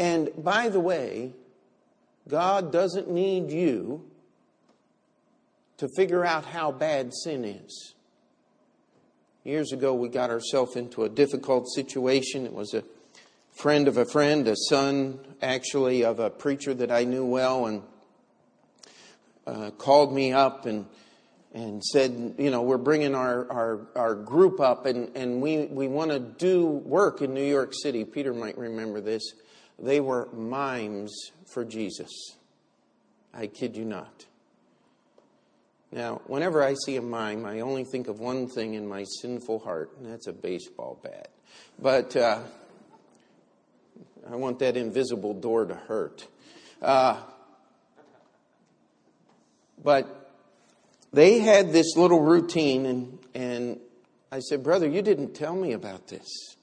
And 0.00 0.30
by 0.36 0.68
the 0.68 0.80
way, 0.80 1.34
God 2.28 2.72
doesn't 2.72 3.08
need 3.08 3.52
you 3.52 4.10
to 5.76 5.88
figure 5.94 6.24
out 6.24 6.44
how 6.44 6.72
bad 6.72 7.14
sin 7.14 7.44
is. 7.44 7.94
Years 9.44 9.70
ago, 9.70 9.94
we 9.94 10.08
got 10.08 10.30
ourselves 10.30 10.74
into 10.74 11.04
a 11.04 11.08
difficult 11.08 11.68
situation. 11.68 12.46
It 12.46 12.52
was 12.52 12.74
a 12.74 12.82
friend 13.52 13.88
of 13.88 13.96
a 13.96 14.04
friend, 14.04 14.48
a 14.48 14.56
son 14.56 15.20
actually 15.40 16.04
of 16.04 16.18
a 16.18 16.30
preacher 16.30 16.74
that 16.74 16.90
I 16.90 17.04
knew 17.04 17.24
well, 17.24 17.66
and 17.66 17.82
uh, 19.46 19.70
called 19.70 20.12
me 20.12 20.32
up 20.32 20.66
and 20.66 20.86
and 21.54 21.84
said, 21.84 22.34
you 22.38 22.50
know, 22.50 22.62
we're 22.62 22.78
bringing 22.78 23.14
our, 23.14 23.50
our, 23.52 23.86
our 23.94 24.14
group 24.14 24.58
up 24.58 24.86
and, 24.86 25.14
and 25.14 25.42
we, 25.42 25.66
we 25.66 25.86
want 25.86 26.10
to 26.10 26.18
do 26.18 26.64
work 26.64 27.20
in 27.20 27.34
New 27.34 27.44
York 27.44 27.74
City. 27.74 28.04
Peter 28.04 28.32
might 28.32 28.56
remember 28.56 29.00
this. 29.00 29.22
They 29.78 30.00
were 30.00 30.28
mimes 30.32 31.14
for 31.52 31.64
Jesus. 31.64 32.10
I 33.34 33.48
kid 33.48 33.76
you 33.76 33.84
not. 33.84 34.24
Now, 35.90 36.22
whenever 36.26 36.62
I 36.62 36.74
see 36.86 36.96
a 36.96 37.02
mime, 37.02 37.44
I 37.44 37.60
only 37.60 37.84
think 37.84 38.08
of 38.08 38.18
one 38.18 38.48
thing 38.48 38.72
in 38.74 38.88
my 38.88 39.04
sinful 39.20 39.58
heart, 39.58 39.90
and 39.98 40.10
that's 40.10 40.26
a 40.26 40.32
baseball 40.32 40.98
bat. 41.02 41.28
But 41.78 42.16
uh, 42.16 42.40
I 44.30 44.36
want 44.36 44.60
that 44.60 44.76
invisible 44.76 45.34
door 45.34 45.64
to 45.64 45.74
hurt. 45.74 46.26
Uh, 46.80 47.20
but 49.82 50.30
they 51.12 51.40
had 51.40 51.72
this 51.72 51.96
little 51.96 52.20
routine, 52.20 52.86
and, 52.86 53.18
and 53.34 53.80
I 54.30 54.38
said, 54.40 54.62
Brother, 54.62 54.88
you 54.88 55.02
didn't 55.02 55.34
tell 55.34 55.54
me 55.54 55.72
about 55.72 56.08
this. 56.08 56.56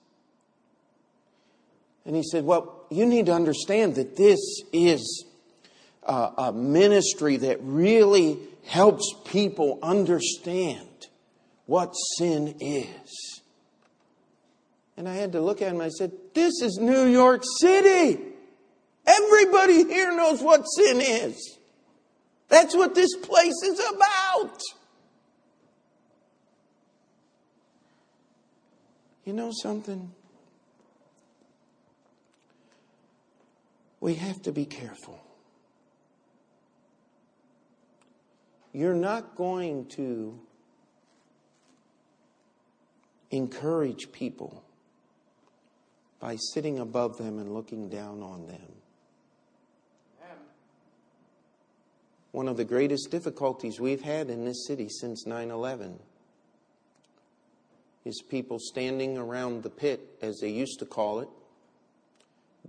And 2.05 2.15
he 2.15 2.23
said, 2.23 2.45
Well, 2.45 2.85
you 2.89 3.05
need 3.05 3.27
to 3.27 3.33
understand 3.33 3.95
that 3.95 4.15
this 4.15 4.39
is 4.73 5.25
a, 6.03 6.31
a 6.37 6.53
ministry 6.53 7.37
that 7.37 7.59
really 7.61 8.39
helps 8.65 9.13
people 9.25 9.79
understand 9.83 10.87
what 11.65 11.93
sin 12.17 12.55
is. 12.59 13.38
And 14.99 15.07
I 15.07 15.15
had 15.15 15.31
to 15.31 15.41
look 15.41 15.61
at 15.61 15.73
him. 15.73 15.79
I 15.79 15.87
said, 15.87 16.11
This 16.35 16.61
is 16.61 16.77
New 16.77 17.05
York 17.05 17.43
City. 17.59 18.21
Everybody 19.07 19.85
here 19.85 20.15
knows 20.15 20.43
what 20.43 20.63
sin 20.65 20.99
is. 20.99 21.57
That's 22.49 22.75
what 22.75 22.93
this 22.93 23.15
place 23.15 23.55
is 23.63 23.79
about. 23.79 24.59
You 29.23 29.33
know 29.33 29.51
something? 29.51 30.11
we 34.01 34.15
have 34.15 34.41
to 34.43 34.51
be 34.51 34.65
careful. 34.65 35.19
You're 38.71 38.95
not 38.95 39.35
going 39.35 39.85
to 39.87 40.39
encourage 43.31 44.11
people 44.11 44.63
by 46.19 46.35
sitting 46.53 46.79
above 46.79 47.17
them 47.17 47.39
and 47.39 47.53
looking 47.53 47.89
down 47.89 48.21
on 48.21 48.45
them. 48.47 48.71
One 52.31 52.47
of 52.47 52.57
the 52.57 52.65
greatest 52.65 53.09
difficulties 53.09 53.79
we've 53.79 54.01
had 54.01 54.29
in 54.29 54.45
this 54.45 54.67
city 54.67 54.87
since 54.87 55.25
9 55.25 55.49
11 55.49 55.99
is 58.05 58.21
people 58.29 58.57
standing 58.59 59.17
around 59.17 59.63
the 59.63 59.69
pit, 59.69 59.99
as 60.21 60.39
they 60.39 60.49
used 60.49 60.79
to 60.79 60.85
call 60.85 61.19
it, 61.19 61.29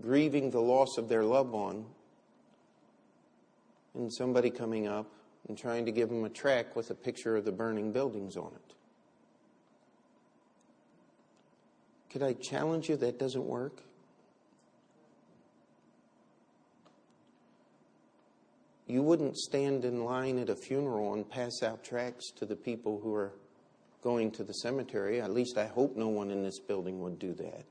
grieving 0.01 0.51
the 0.51 0.61
loss 0.61 0.97
of 0.97 1.09
their 1.09 1.25
loved 1.25 1.53
one, 1.53 1.85
and 3.95 4.13
somebody 4.13 4.51
coming 4.51 4.87
up 4.87 5.07
and 5.49 5.59
trying 5.59 5.85
to 5.85 5.93
give 5.93 6.09
them 6.09 6.25
a 6.25 6.29
track 6.29 6.75
with 6.75 6.91
a 6.91 6.95
picture 6.95 7.37
of 7.37 7.45
the 7.45 7.53
burning 7.53 7.93
buildings 7.93 8.37
on 8.37 8.53
it. 8.55 8.75
Could 12.11 12.23
I 12.23 12.33
challenge 12.35 12.89
you 12.89 12.97
that 12.97 13.19
doesn't 13.19 13.45
work? 13.45 13.83
You 18.87 19.03
wouldn't 19.03 19.39
stand 19.39 19.85
in 19.85 20.05
line 20.05 20.39
at 20.39 20.49
a 20.49 20.57
funeral 20.57 21.15
and 21.15 21.29
pass 21.29 21.63
out 21.63 21.85
tracts 21.85 22.33
to 22.33 22.45
the 22.45 22.57
people 22.57 22.99
who 23.01 23.15
are 23.15 23.33
going 24.03 24.33
to 24.33 24.43
the 24.43 24.53
cemetery. 24.55 25.21
At 25.21 25.31
least 25.31 25.57
I 25.57 25.67
hope 25.67 25.97
no 25.97 26.09
one 26.09 26.33
in 26.33 26.43
this 26.43 26.59
building 26.59 27.01
would 27.01 27.21
do 27.21 27.33
that. 27.35 27.65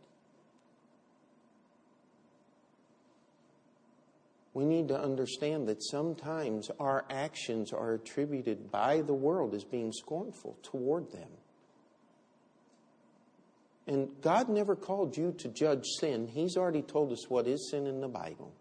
We 4.54 4.64
need 4.64 4.88
to 4.88 5.00
understand 5.00 5.68
that 5.68 5.84
sometimes 5.84 6.72
our 6.80 7.06
actions 7.10 7.74
are 7.74 7.94
attributed 7.94 8.72
by 8.72 9.02
the 9.02 9.14
world 9.14 9.54
as 9.54 9.66
being 9.66 9.92
scornful 9.92 10.58
toward 10.64 11.12
them. 11.12 11.30
And 13.90 14.10
God 14.22 14.50
never 14.50 14.76
called 14.76 15.18
you 15.18 15.34
to 15.40 15.48
judge 15.48 15.84
sin. 16.00 16.28
He's 16.28 16.56
already 16.56 16.84
told 16.84 17.12
us 17.12 17.28
what 17.28 17.48
is 17.48 17.72
sin 17.72 17.88
in 17.88 18.02
the 18.02 18.08
Bible. 18.08 18.54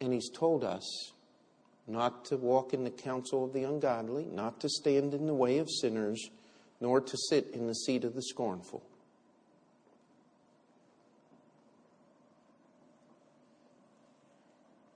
And 0.00 0.10
He's 0.10 0.30
told 0.30 0.64
us 0.64 1.12
not 1.86 2.24
to 2.24 2.38
walk 2.38 2.72
in 2.72 2.82
the 2.82 2.90
counsel 2.90 3.44
of 3.44 3.52
the 3.52 3.64
ungodly, 3.64 4.24
not 4.24 4.58
to 4.60 4.70
stand 4.70 5.12
in 5.12 5.26
the 5.26 5.34
way 5.34 5.58
of 5.58 5.68
sinners, 5.68 6.30
nor 6.80 7.02
to 7.02 7.16
sit 7.28 7.48
in 7.52 7.66
the 7.66 7.74
seat 7.74 8.04
of 8.04 8.14
the 8.14 8.22
scornful. 8.22 8.82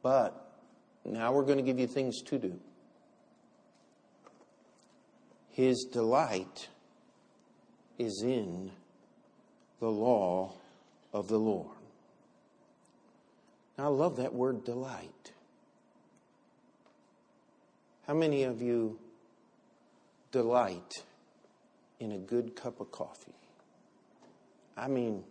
But 0.02 0.50
now 1.04 1.34
we're 1.34 1.44
going 1.44 1.58
to 1.58 1.62
give 1.62 1.78
you 1.78 1.88
things 1.88 2.22
to 2.22 2.38
do. 2.38 2.58
His 5.50 5.86
delight 5.92 6.68
is 7.98 8.22
in 8.22 8.70
the 9.80 9.88
law 9.88 10.52
of 11.12 11.28
the 11.28 11.38
Lord. 11.38 11.76
Now, 13.78 13.84
I 13.84 13.88
love 13.88 14.16
that 14.16 14.34
word 14.34 14.64
delight. 14.64 15.32
How 18.06 18.14
many 18.14 18.44
of 18.44 18.60
you 18.60 18.98
delight 20.30 21.02
in 22.00 22.12
a 22.12 22.18
good 22.18 22.54
cup 22.54 22.80
of 22.80 22.90
coffee? 22.92 23.32
I 24.76 24.88
mean, 24.88 25.24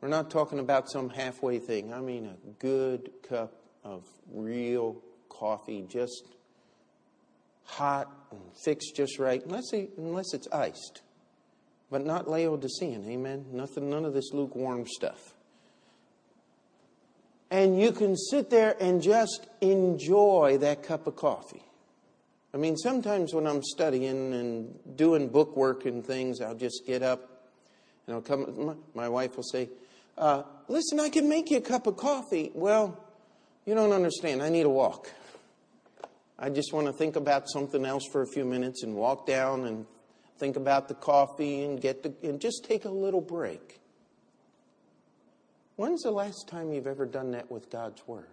we're 0.00 0.08
not 0.08 0.30
talking 0.30 0.58
about 0.58 0.90
some 0.90 1.08
halfway 1.08 1.58
thing. 1.58 1.94
I 1.94 2.00
mean, 2.00 2.26
a 2.26 2.50
good 2.60 3.10
cup 3.28 3.54
of 3.84 4.04
real 4.32 4.96
coffee, 5.28 5.84
just 5.88 6.24
hot 7.64 8.23
and 8.34 8.56
fixed 8.64 8.96
just 8.96 9.18
right, 9.18 9.44
unless, 9.44 9.72
it, 9.72 9.90
unless 9.96 10.34
it's 10.34 10.48
iced. 10.52 11.02
But 11.90 12.04
not 12.04 12.28
Laodicean, 12.28 13.04
amen? 13.08 13.46
Nothing, 13.52 13.90
none 13.90 14.04
of 14.04 14.14
this 14.14 14.32
lukewarm 14.32 14.86
stuff. 14.86 15.34
And 17.50 17.80
you 17.80 17.92
can 17.92 18.16
sit 18.16 18.50
there 18.50 18.76
and 18.80 19.00
just 19.00 19.46
enjoy 19.60 20.58
that 20.60 20.82
cup 20.82 21.06
of 21.06 21.14
coffee. 21.14 21.62
I 22.52 22.56
mean, 22.56 22.76
sometimes 22.76 23.34
when 23.34 23.46
I'm 23.46 23.62
studying 23.62 24.32
and 24.32 24.96
doing 24.96 25.28
book 25.28 25.56
work 25.56 25.86
and 25.86 26.04
things, 26.04 26.40
I'll 26.40 26.54
just 26.54 26.82
get 26.86 27.02
up 27.02 27.28
and 28.06 28.14
I'll 28.14 28.22
come. 28.22 28.78
My 28.94 29.08
wife 29.08 29.36
will 29.36 29.44
say, 29.44 29.68
uh, 30.16 30.44
"Listen, 30.68 31.00
I 31.00 31.08
can 31.08 31.28
make 31.28 31.50
you 31.50 31.58
a 31.58 31.60
cup 31.60 31.86
of 31.86 31.96
coffee." 31.96 32.52
Well, 32.54 32.96
you 33.66 33.74
don't 33.74 33.92
understand. 33.92 34.42
I 34.42 34.50
need 34.50 34.66
a 34.66 34.70
walk. 34.70 35.10
I 36.38 36.50
just 36.50 36.72
want 36.72 36.86
to 36.86 36.92
think 36.92 37.16
about 37.16 37.48
something 37.48 37.84
else 37.84 38.04
for 38.10 38.22
a 38.22 38.26
few 38.26 38.44
minutes 38.44 38.82
and 38.82 38.94
walk 38.94 39.26
down 39.26 39.66
and 39.66 39.86
think 40.38 40.56
about 40.56 40.88
the 40.88 40.94
coffee 40.94 41.62
and 41.62 41.80
get 41.80 42.02
the, 42.02 42.12
and 42.28 42.40
just 42.40 42.64
take 42.64 42.84
a 42.84 42.90
little 42.90 43.20
break. 43.20 43.80
When's 45.76 46.02
the 46.02 46.10
last 46.10 46.48
time 46.48 46.72
you've 46.72 46.86
ever 46.86 47.06
done 47.06 47.32
that 47.32 47.50
with 47.50 47.70
God's 47.70 48.06
Word? 48.06 48.28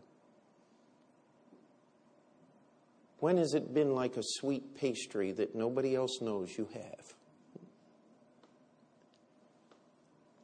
When 3.19 3.37
has 3.37 3.53
it 3.53 3.71
been 3.71 3.93
like 3.93 4.17
a 4.17 4.23
sweet 4.23 4.75
pastry 4.75 5.31
that 5.33 5.53
nobody 5.53 5.95
else 5.95 6.21
knows 6.21 6.57
you 6.57 6.67
have? 6.73 7.13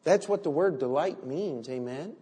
That's 0.04 0.30
what 0.30 0.43
the 0.43 0.52
word 0.52 0.80
delight 0.80 1.26
means, 1.26 1.67
amen? 1.70 2.15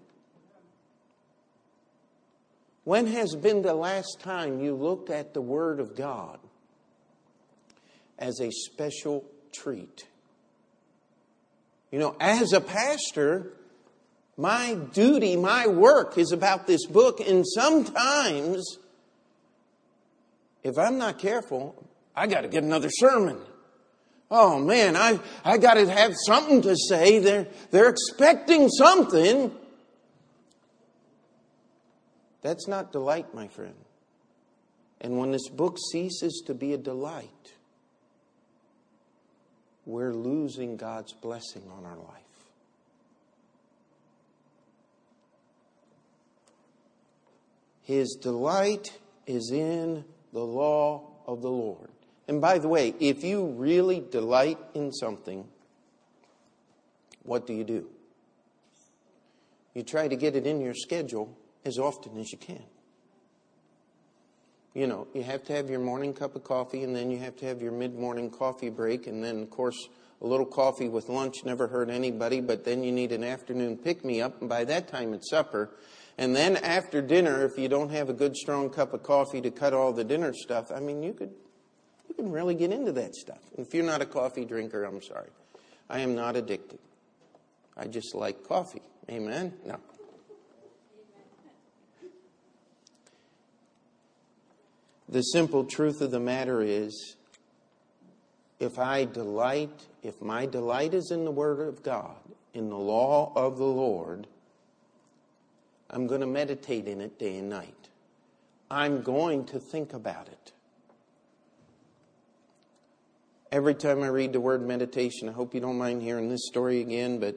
When 2.86 3.08
has 3.08 3.36
been 3.36 3.64
the 3.64 3.74
last 3.74 4.20
time 4.20 4.62
you 4.62 4.76
looked 4.76 5.10
at 5.10 5.34
the 5.34 5.42
Word 5.42 5.80
of 5.80 5.96
God 5.96 6.40
as 8.18 8.40
a 8.40 8.52
special 8.52 9.26
treat? 9.52 10.08
You 11.92 11.98
know, 11.98 12.16
as 12.20 12.54
a 12.54 12.62
pastor, 12.62 13.54
my 14.38 14.76
duty, 14.94 15.36
my 15.36 15.66
work 15.66 16.20
is 16.20 16.32
about 16.32 16.68
this 16.68 16.86
book, 16.86 17.20
and 17.20 17.44
sometimes, 17.46 18.78
if 20.64 20.78
I'm 20.78 21.00
not 21.00 21.18
careful, 21.18 21.88
I 22.16 22.28
got 22.28 22.42
to 22.42 22.48
get 22.48 22.64
another 22.64 22.90
sermon. 22.92 23.40
Oh 24.30 24.60
man, 24.60 24.96
I, 24.96 25.20
I 25.44 25.58
got 25.58 25.76
to 25.76 25.90
have 25.90 26.14
something 26.26 26.62
to 26.64 26.76
say. 26.76 27.18
They're, 27.18 27.48
they're 27.72 27.90
expecting 27.90 28.70
something. 28.70 29.52
That's 32.46 32.68
not 32.68 32.92
delight, 32.92 33.34
my 33.34 33.48
friend. 33.48 33.74
And 35.02 35.18
when 35.18 35.32
this 35.32 35.50
book 35.50 35.80
ceases 35.92 36.44
to 36.46 36.54
be 36.54 36.74
a 36.74 36.78
delight, 36.78 37.54
we're 39.84 40.14
losing 40.14 40.78
God's 40.78 41.12
blessing 41.12 41.64
on 41.76 41.86
our 41.86 41.98
life. 41.98 42.22
His 47.82 48.16
delight 48.22 48.96
is 49.26 49.50
in 49.52 50.06
the 50.32 50.46
law 50.46 51.02
of 51.26 51.42
the 51.42 51.50
Lord. 51.50 51.90
And 52.28 52.42
by 52.42 52.60
the 52.60 52.68
way, 52.68 52.94
if 53.00 53.24
you 53.24 53.48
really 53.58 54.04
delight 54.12 54.60
in 54.76 54.92
something, 54.92 55.48
what 57.24 57.48
do 57.48 57.54
you 57.56 57.64
do? 57.64 57.88
You 59.74 59.82
try 59.82 60.08
to 60.08 60.16
get 60.16 60.36
it 60.36 60.46
in 60.46 60.62
your 60.62 60.76
schedule 60.76 61.36
as 61.66 61.80
often 61.80 62.18
as 62.18 62.32
you 62.32 62.38
can. 62.38 62.64
You 64.74 64.88
know, 64.88 65.08
you 65.14 65.24
have 65.24 65.44
to 65.46 65.54
have 65.54 65.70
your 65.70 65.80
morning 65.80 66.14
cup 66.14 66.36
of 66.36 66.44
coffee, 66.44 66.84
and 66.84 66.96
then 66.96 67.10
you 67.10 67.18
have 67.20 67.36
to 67.38 67.46
have 67.46 67.62
your 67.62 67.72
mid 67.72 67.96
morning 67.96 68.30
coffee 68.30 68.70
break, 68.70 69.08
and 69.08 69.24
then, 69.24 69.42
of 69.42 69.50
course, 69.50 69.88
a 70.22 70.28
little 70.28 70.46
coffee 70.46 70.90
with 70.90 71.10
lunch 71.10 71.44
never 71.46 71.68
hurt 71.68 71.90
anybody, 71.90 72.42
but 72.42 72.66
then 72.66 72.84
you 72.84 72.92
need 72.92 73.12
an 73.12 73.24
afternoon 73.24 73.78
pick 73.78 74.04
me 74.06 74.22
up, 74.22 74.40
and 74.42 74.50
by 74.50 74.64
that 74.66 74.88
time 74.88 75.14
it's 75.14 75.30
supper. 75.30 75.72
And 76.18 76.36
then 76.36 76.58
after 76.58 77.02
dinner, 77.02 77.46
if 77.46 77.58
you 77.58 77.68
don't 77.68 77.90
have 77.90 78.10
a 78.10 78.14
good 78.14 78.36
strong 78.36 78.70
cup 78.70 78.94
of 78.94 79.04
coffee 79.04 79.42
to 79.42 79.52
cut 79.52 79.74
all 79.74 79.92
the 79.92 80.04
dinner 80.04 80.34
stuff, 80.34 80.72
I 80.72 80.80
mean, 80.80 81.04
you 81.04 81.14
could 81.14 81.34
you 82.08 82.16
can 82.16 82.32
really 82.32 82.56
get 82.56 82.72
into 82.72 82.92
that 82.94 83.16
stuff. 83.16 83.42
If 83.58 83.74
you're 83.74 83.86
not 83.86 84.02
a 84.02 84.06
coffee 84.06 84.46
drinker, 84.46 84.84
I'm 84.84 85.02
sorry. 85.02 85.30
I 85.90 86.00
am 86.00 86.16
not 86.16 86.36
addicted. 86.36 86.80
I 87.76 87.88
just 87.88 88.16
like 88.16 88.48
coffee. 88.48 88.82
Amen? 89.10 89.54
No. 89.66 89.80
The 95.08 95.22
simple 95.22 95.64
truth 95.64 96.02
of 96.02 96.12
the 96.12 96.20
matter 96.20 96.62
is 96.62 97.16
if 98.60 98.80
I 98.80 99.06
delight, 99.06 99.86
if 100.02 100.22
my 100.22 100.46
delight 100.46 100.94
is 100.94 101.12
in 101.12 101.26
the 101.26 101.32
Word 101.32 101.60
of 101.60 101.84
God, 101.84 102.16
in 102.54 102.70
the 102.70 102.78
law 102.78 103.32
of 103.36 103.58
the 103.58 103.66
Lord, 103.66 104.28
I'm 105.90 106.08
going 106.08 106.22
to 106.22 106.28
meditate 106.28 106.88
in 106.88 107.02
it 107.02 107.20
day 107.20 107.38
and 107.38 107.50
night. 107.50 107.90
I'm 108.72 109.04
going 109.04 109.46
to 109.46 109.60
think 109.60 109.94
about 109.94 110.28
it. 110.28 110.52
Every 113.52 113.76
time 113.76 114.02
I 114.02 114.08
read 114.08 114.34
the 114.34 114.42
word 114.42 114.66
meditation, 114.66 115.30
I 115.30 115.32
hope 115.32 115.54
you 115.54 115.62
don't 115.62 115.78
mind 115.78 116.02
hearing 116.02 116.30
this 116.30 116.48
story 116.48 116.82
again, 116.82 117.20
but 117.20 117.36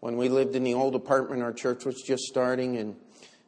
when 0.00 0.16
we 0.16 0.28
lived 0.28 0.56
in 0.56 0.64
the 0.64 0.74
old 0.74 0.94
apartment, 0.94 1.42
our 1.42 1.52
church 1.52 1.84
was 1.84 2.02
just 2.02 2.24
starting, 2.24 2.76
and 2.76 2.96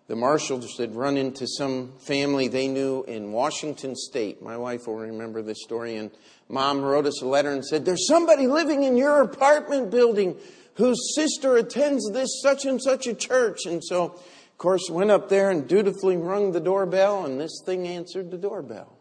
the 0.08 0.16
marshals 0.16 0.78
had 0.78 0.94
run 0.94 1.16
into 1.16 1.46
some 1.48 1.92
family 1.98 2.46
they 2.46 2.68
knew 2.68 3.02
in 3.04 3.32
Washington 3.32 3.96
State. 3.96 4.40
My 4.40 4.56
wife 4.56 4.86
will 4.86 4.96
remember 4.96 5.42
this 5.42 5.62
story. 5.62 5.96
And 5.96 6.12
mom 6.48 6.82
wrote 6.82 7.06
us 7.06 7.22
a 7.22 7.26
letter 7.26 7.50
and 7.50 7.64
said, 7.64 7.84
There's 7.84 8.06
somebody 8.06 8.46
living 8.46 8.84
in 8.84 8.96
your 8.96 9.20
apartment 9.22 9.90
building 9.90 10.36
whose 10.74 11.14
sister 11.14 11.56
attends 11.56 12.08
this 12.12 12.40
such 12.40 12.66
and 12.66 12.80
such 12.80 13.08
a 13.08 13.14
church. 13.14 13.66
And 13.66 13.82
so, 13.82 14.04
of 14.04 14.58
course, 14.58 14.88
went 14.88 15.10
up 15.10 15.28
there 15.28 15.50
and 15.50 15.66
dutifully 15.66 16.16
rung 16.16 16.52
the 16.52 16.60
doorbell, 16.60 17.24
and 17.24 17.40
this 17.40 17.60
thing 17.64 17.88
answered 17.88 18.30
the 18.30 18.38
doorbell. 18.38 18.96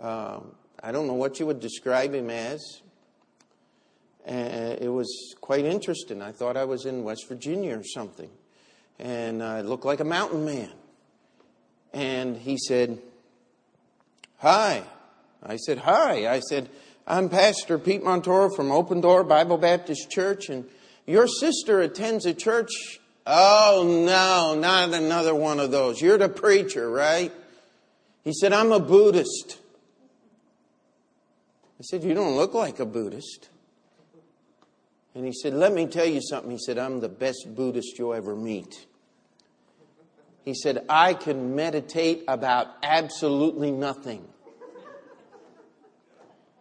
Uh, 0.00 0.40
I 0.80 0.92
don't 0.92 1.08
know 1.08 1.14
what 1.14 1.40
you 1.40 1.46
would 1.46 1.58
describe 1.58 2.14
him 2.14 2.30
as. 2.30 2.82
Uh, 4.28 4.76
it 4.80 4.92
was 4.92 5.34
quite 5.40 5.64
interesting. 5.64 6.22
I 6.22 6.30
thought 6.30 6.56
I 6.56 6.64
was 6.64 6.86
in 6.86 7.02
West 7.02 7.26
Virginia 7.28 7.76
or 7.76 7.82
something 7.82 8.30
and 8.98 9.42
I 9.42 9.60
looked 9.60 9.84
like 9.84 10.00
a 10.00 10.04
mountain 10.04 10.44
man. 10.44 10.70
And 11.92 12.36
he 12.36 12.58
said, 12.58 12.98
Hi. 14.38 14.82
I 15.42 15.56
said, 15.56 15.78
Hi. 15.78 16.26
I 16.26 16.40
said, 16.40 16.68
I'm 17.06 17.28
Pastor 17.28 17.78
Pete 17.78 18.02
Montoro 18.02 18.54
from 18.54 18.70
Open 18.70 19.00
Door 19.00 19.24
Bible 19.24 19.58
Baptist 19.58 20.10
Church, 20.10 20.48
and 20.48 20.64
your 21.06 21.26
sister 21.26 21.80
attends 21.80 22.24
a 22.24 22.34
church. 22.34 22.70
Oh, 23.26 23.84
no, 23.84 24.58
not 24.58 24.92
another 24.92 25.34
one 25.34 25.60
of 25.60 25.70
those. 25.70 26.00
You're 26.00 26.18
the 26.18 26.28
preacher, 26.28 26.90
right? 26.90 27.32
He 28.22 28.32
said, 28.32 28.52
I'm 28.52 28.72
a 28.72 28.80
Buddhist. 28.80 29.58
I 31.78 31.82
said, 31.82 32.04
You 32.04 32.14
don't 32.14 32.36
look 32.36 32.54
like 32.54 32.80
a 32.80 32.86
Buddhist. 32.86 33.48
And 35.14 35.24
he 35.24 35.32
said, 35.32 35.54
Let 35.54 35.72
me 35.72 35.86
tell 35.86 36.06
you 36.06 36.20
something. 36.20 36.50
He 36.50 36.58
said, 36.58 36.78
I'm 36.78 37.00
the 37.00 37.08
best 37.08 37.46
Buddhist 37.54 37.98
you'll 37.98 38.14
ever 38.14 38.34
meet. 38.34 38.86
He 40.44 40.54
said, 40.54 40.84
I 40.88 41.14
can 41.14 41.54
meditate 41.54 42.24
about 42.28 42.68
absolutely 42.82 43.70
nothing. 43.70 44.26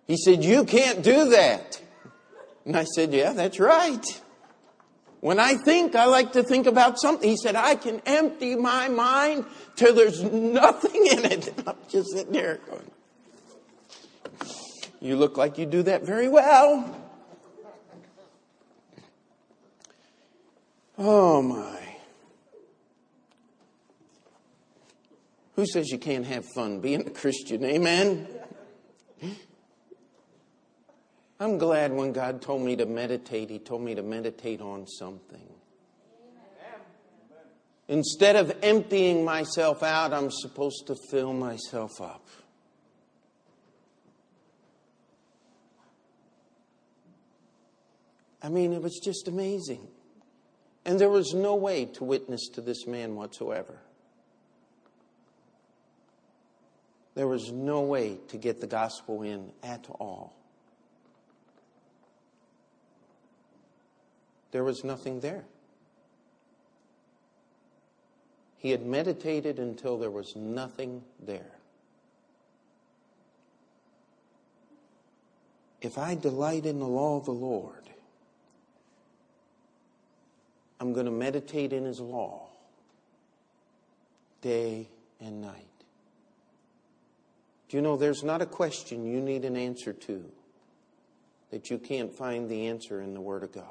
He 0.08 0.18
said, 0.18 0.44
You 0.44 0.66
can't 0.66 1.04
do 1.04 1.30
that. 1.30 1.82
And 2.66 2.78
I 2.78 2.84
said, 2.84 3.14
Yeah, 3.14 3.34
that's 3.34 3.60
right. 3.60 4.06
When 5.20 5.40
I 5.40 5.56
think, 5.56 5.96
I 5.96 6.06
like 6.06 6.34
to 6.34 6.44
think 6.44 6.68
about 6.68 7.00
something. 7.00 7.30
He 7.30 7.38
said, 7.38 7.56
I 7.56 7.76
can 7.76 8.02
empty 8.06 8.56
my 8.56 8.90
mind 8.90 9.46
till 9.78 9.96
there's 9.96 10.22
nothing 10.22 11.08
in 11.08 11.26
it. 11.26 11.48
And 11.48 11.64
I'm 11.68 11.78
just 11.90 12.12
sitting 12.12 12.34
there 12.34 12.60
going, 12.70 12.92
You 15.02 15.16
look 15.16 15.38
like 15.38 15.58
you 15.58 15.66
do 15.66 15.84
that 15.84 16.04
very 16.04 16.28
well. 16.28 17.03
Oh 20.98 21.42
my. 21.42 21.80
Who 25.56 25.66
says 25.66 25.90
you 25.90 25.98
can't 26.00 26.26
have 26.26 26.46
fun 26.56 26.80
being 26.80 27.08
a 27.08 27.10
Christian? 27.10 27.64
Amen? 27.64 28.28
I'm 31.40 31.58
glad 31.58 31.92
when 31.92 32.12
God 32.14 32.42
told 32.42 32.62
me 32.62 32.76
to 32.76 32.86
meditate, 32.86 33.50
He 33.50 33.60
told 33.60 33.82
me 33.82 33.96
to 33.96 34.04
meditate 34.04 34.62
on 34.62 34.88
something. 34.88 35.42
Instead 37.88 38.36
of 38.36 38.56
emptying 38.64 39.26
myself 39.26 39.84
out, 39.84 40.14
I'm 40.14 40.32
supposed 40.32 40.88
to 40.88 40.96
fill 41.12 41.34
myself 41.34 42.00
up. 42.02 42.26
I 48.42 48.50
mean, 48.50 48.74
it 48.74 48.82
was 48.82 49.00
just 49.04 49.28
amazing. 49.28 49.88
And 50.86 51.00
there 51.00 51.10
was 51.10 51.34
no 51.34 51.56
way 51.56 51.86
to 51.86 52.04
witness 52.04 52.50
to 52.50 52.62
this 52.62 52.86
man 52.86 53.16
whatsoever. 53.16 53.80
There 57.16 57.28
was 57.28 57.52
no 57.52 57.82
way 57.82 58.18
to 58.30 58.38
get 58.38 58.60
the 58.60 58.68
gospel 58.68 59.22
in 59.22 59.52
at 59.62 59.86
all. 60.00 60.36
There 64.52 64.64
was 64.64 64.84
nothing 64.84 65.20
there. 65.20 65.46
He 68.58 68.72
had 68.72 68.86
meditated 68.86 69.60
until 69.60 69.98
there 69.98 70.12
was 70.12 70.36
nothing 70.36 71.04
there. 71.20 71.52
If 75.82 75.98
I 75.98 76.16
delight 76.16 76.66
in 76.66 76.80
the 76.80 76.88
law 76.88 77.18
of 77.18 77.26
the 77.26 77.32
Lord, 77.32 77.90
I'm 80.80 80.94
going 80.94 81.06
to 81.06 81.12
meditate 81.12 81.74
in 81.74 81.86
His 81.86 82.00
law 82.00 82.50
day 84.42 84.90
and 85.20 85.42
night. 85.42 85.68
Do 87.70 87.78
you 87.78 87.82
know 87.82 87.98
there's 87.98 88.24
not 88.24 88.42
a 88.42 88.46
question 88.46 89.06
you 89.06 89.20
need 89.20 89.46
an 89.46 89.56
answer 89.56 89.94
to 89.94 90.24
that 91.50 91.70
you 91.70 91.78
can't 91.80 92.16
find 92.16 92.50
the 92.50 92.68
answer 92.68 93.02
in 93.02 93.14
the 93.14 93.22
Word 93.22 93.44
of 93.44 93.52
God? 93.52 93.66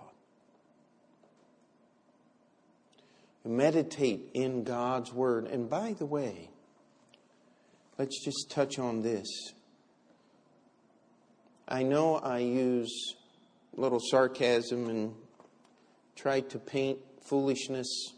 Meditate 3.45 4.31
in 4.35 4.65
God's 4.65 5.13
Word. 5.13 5.47
And 5.47 5.69
by 5.69 5.95
the 5.99 6.07
way, 6.07 6.49
let's 7.99 8.25
just 8.25 8.51
touch 8.51 8.79
on 8.79 9.03
this. 9.03 9.29
I 11.69 11.83
know 11.83 12.17
I 12.17 12.39
use 12.39 13.15
little 13.75 14.01
sarcasm 14.01 14.89
and 14.89 15.15
try 16.17 16.41
to 16.41 16.59
paint 16.59 16.99
foolishness 17.29 18.13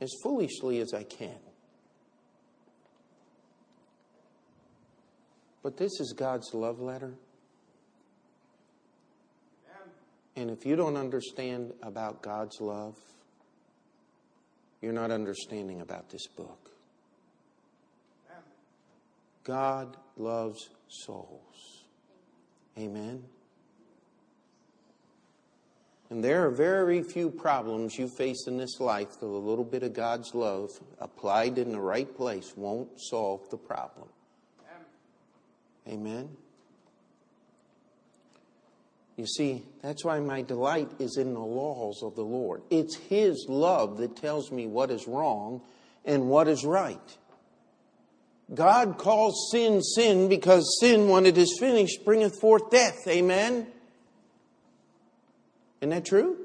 as 0.00 0.10
foolishly 0.22 0.80
as 0.80 0.92
I 0.94 1.04
can. 1.04 1.38
But 5.62 5.76
this 5.76 6.00
is 6.00 6.12
God's 6.12 6.52
love 6.54 6.80
letter. 6.80 7.14
And 10.34 10.50
if 10.50 10.64
you 10.64 10.76
don't 10.76 10.96
understand 10.96 11.72
about 11.82 12.22
God's 12.22 12.60
love, 12.60 12.96
you're 14.80 14.92
not 14.92 15.10
understanding 15.10 15.80
about 15.80 16.08
this 16.10 16.26
book. 16.26 16.70
God 19.44 19.96
loves 20.16 20.70
souls. 20.88 21.84
Amen. 22.78 23.24
And 26.12 26.22
there 26.22 26.46
are 26.46 26.50
very 26.50 27.02
few 27.02 27.30
problems 27.30 27.96
you 27.98 28.06
face 28.06 28.46
in 28.46 28.58
this 28.58 28.80
life 28.80 29.18
that 29.18 29.24
a 29.24 29.26
little 29.26 29.64
bit 29.64 29.82
of 29.82 29.94
God's 29.94 30.34
love 30.34 30.68
applied 30.98 31.56
in 31.56 31.72
the 31.72 31.80
right 31.80 32.14
place 32.14 32.52
won't 32.54 33.00
solve 33.00 33.48
the 33.48 33.56
problem. 33.56 34.08
Amen. 35.88 36.28
You 39.16 39.24
see, 39.24 39.62
that's 39.80 40.04
why 40.04 40.20
my 40.20 40.42
delight 40.42 40.90
is 40.98 41.16
in 41.16 41.32
the 41.32 41.40
laws 41.40 42.02
of 42.02 42.14
the 42.14 42.24
Lord. 42.24 42.60
It's 42.68 42.94
His 42.94 43.46
love 43.48 43.96
that 43.96 44.14
tells 44.14 44.52
me 44.52 44.66
what 44.66 44.90
is 44.90 45.08
wrong 45.08 45.62
and 46.04 46.28
what 46.28 46.46
is 46.46 46.62
right. 46.62 47.16
God 48.54 48.98
calls 48.98 49.48
sin 49.50 49.80
sin 49.80 50.28
because 50.28 50.76
sin, 50.78 51.08
when 51.08 51.24
it 51.24 51.38
is 51.38 51.56
finished, 51.58 52.04
bringeth 52.04 52.38
forth 52.38 52.70
death. 52.70 52.98
Amen. 53.08 53.66
Isn't 55.82 55.90
that 55.90 56.04
true? 56.04 56.36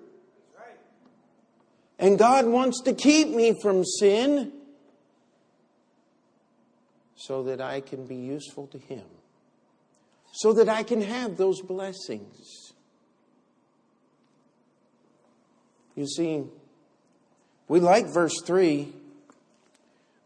And 1.99 2.17
God 2.17 2.47
wants 2.47 2.81
to 2.81 2.93
keep 2.93 3.29
me 3.29 3.55
from 3.61 3.85
sin 3.85 4.51
so 7.15 7.43
that 7.43 7.61
I 7.61 7.81
can 7.81 8.07
be 8.07 8.15
useful 8.15 8.65
to 8.67 8.79
Him, 8.79 9.05
so 10.31 10.53
that 10.53 10.67
I 10.67 10.81
can 10.81 11.01
have 11.01 11.37
those 11.37 11.61
blessings. 11.61 12.73
You 15.95 16.07
see, 16.07 16.43
we 17.67 17.79
like 17.79 18.07
verse 18.07 18.41
3. 18.43 18.91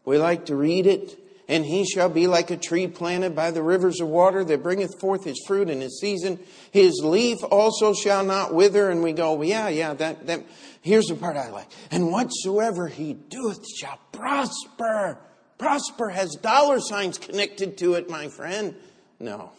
We 0.06 0.16
like 0.16 0.46
to 0.46 0.56
read 0.56 0.86
it 0.86 1.18
and 1.48 1.64
he 1.64 1.84
shall 1.84 2.08
be 2.08 2.26
like 2.26 2.50
a 2.50 2.56
tree 2.56 2.86
planted 2.86 3.34
by 3.34 3.50
the 3.50 3.62
rivers 3.62 4.00
of 4.00 4.08
water 4.08 4.44
that 4.44 4.62
bringeth 4.62 4.98
forth 5.00 5.24
his 5.24 5.42
fruit 5.46 5.68
in 5.68 5.80
his 5.80 6.00
season. 6.00 6.38
His 6.70 7.00
leaf 7.02 7.38
also 7.50 7.94
shall 7.94 8.24
not 8.24 8.54
wither. 8.54 8.90
And 8.90 9.02
we 9.02 9.12
go, 9.12 9.42
yeah, 9.42 9.68
yeah, 9.68 9.94
that, 9.94 10.26
that, 10.28 10.44
here's 10.82 11.06
the 11.06 11.14
part 11.14 11.36
I 11.36 11.50
like. 11.50 11.68
And 11.90 12.10
whatsoever 12.12 12.86
he 12.86 13.14
doeth 13.14 13.64
shall 13.76 13.98
prosper. 14.12 15.18
Prosper 15.58 16.10
has 16.10 16.36
dollar 16.36 16.80
signs 16.80 17.18
connected 17.18 17.76
to 17.78 17.94
it, 17.94 18.08
my 18.08 18.28
friend. 18.28 18.74
No. 19.18 19.52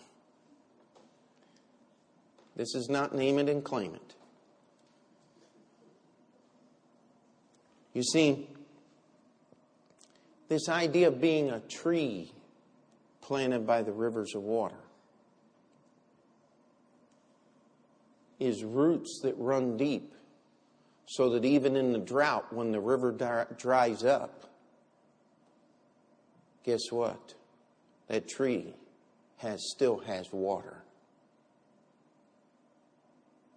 This 2.56 2.76
is 2.76 2.90
not 2.90 3.14
name 3.14 3.40
it 3.40 3.50
and 3.50 3.64
claim 3.64 3.96
it. 3.96 4.16
You 7.94 8.04
see, 8.04 8.50
this 10.50 10.70
idea 10.70 11.08
of 11.08 11.22
being 11.22 11.50
a 11.50 11.60
tree 11.62 12.32
planted 13.22 13.66
by 13.66 13.82
the 13.82 13.92
rivers 13.92 14.36
of 14.36 14.44
water 14.44 14.76
is 18.40 18.64
roots 18.64 19.22
that 19.24 19.36
run 19.38 19.78
deep 19.78 20.14
so 21.06 21.30
that 21.30 21.46
even 21.46 21.76
in 21.76 21.92
the 21.92 22.00
drought, 22.00 22.52
when 22.52 22.72
the 22.72 22.80
river 22.80 23.12
dries 23.58 24.04
up, 24.04 24.50
guess 26.64 26.92
what? 26.92 27.36
That 28.08 28.28
tree 28.28 28.74
has 29.38 29.62
still 29.72 30.00
has 30.00 30.32
water. 30.32 30.84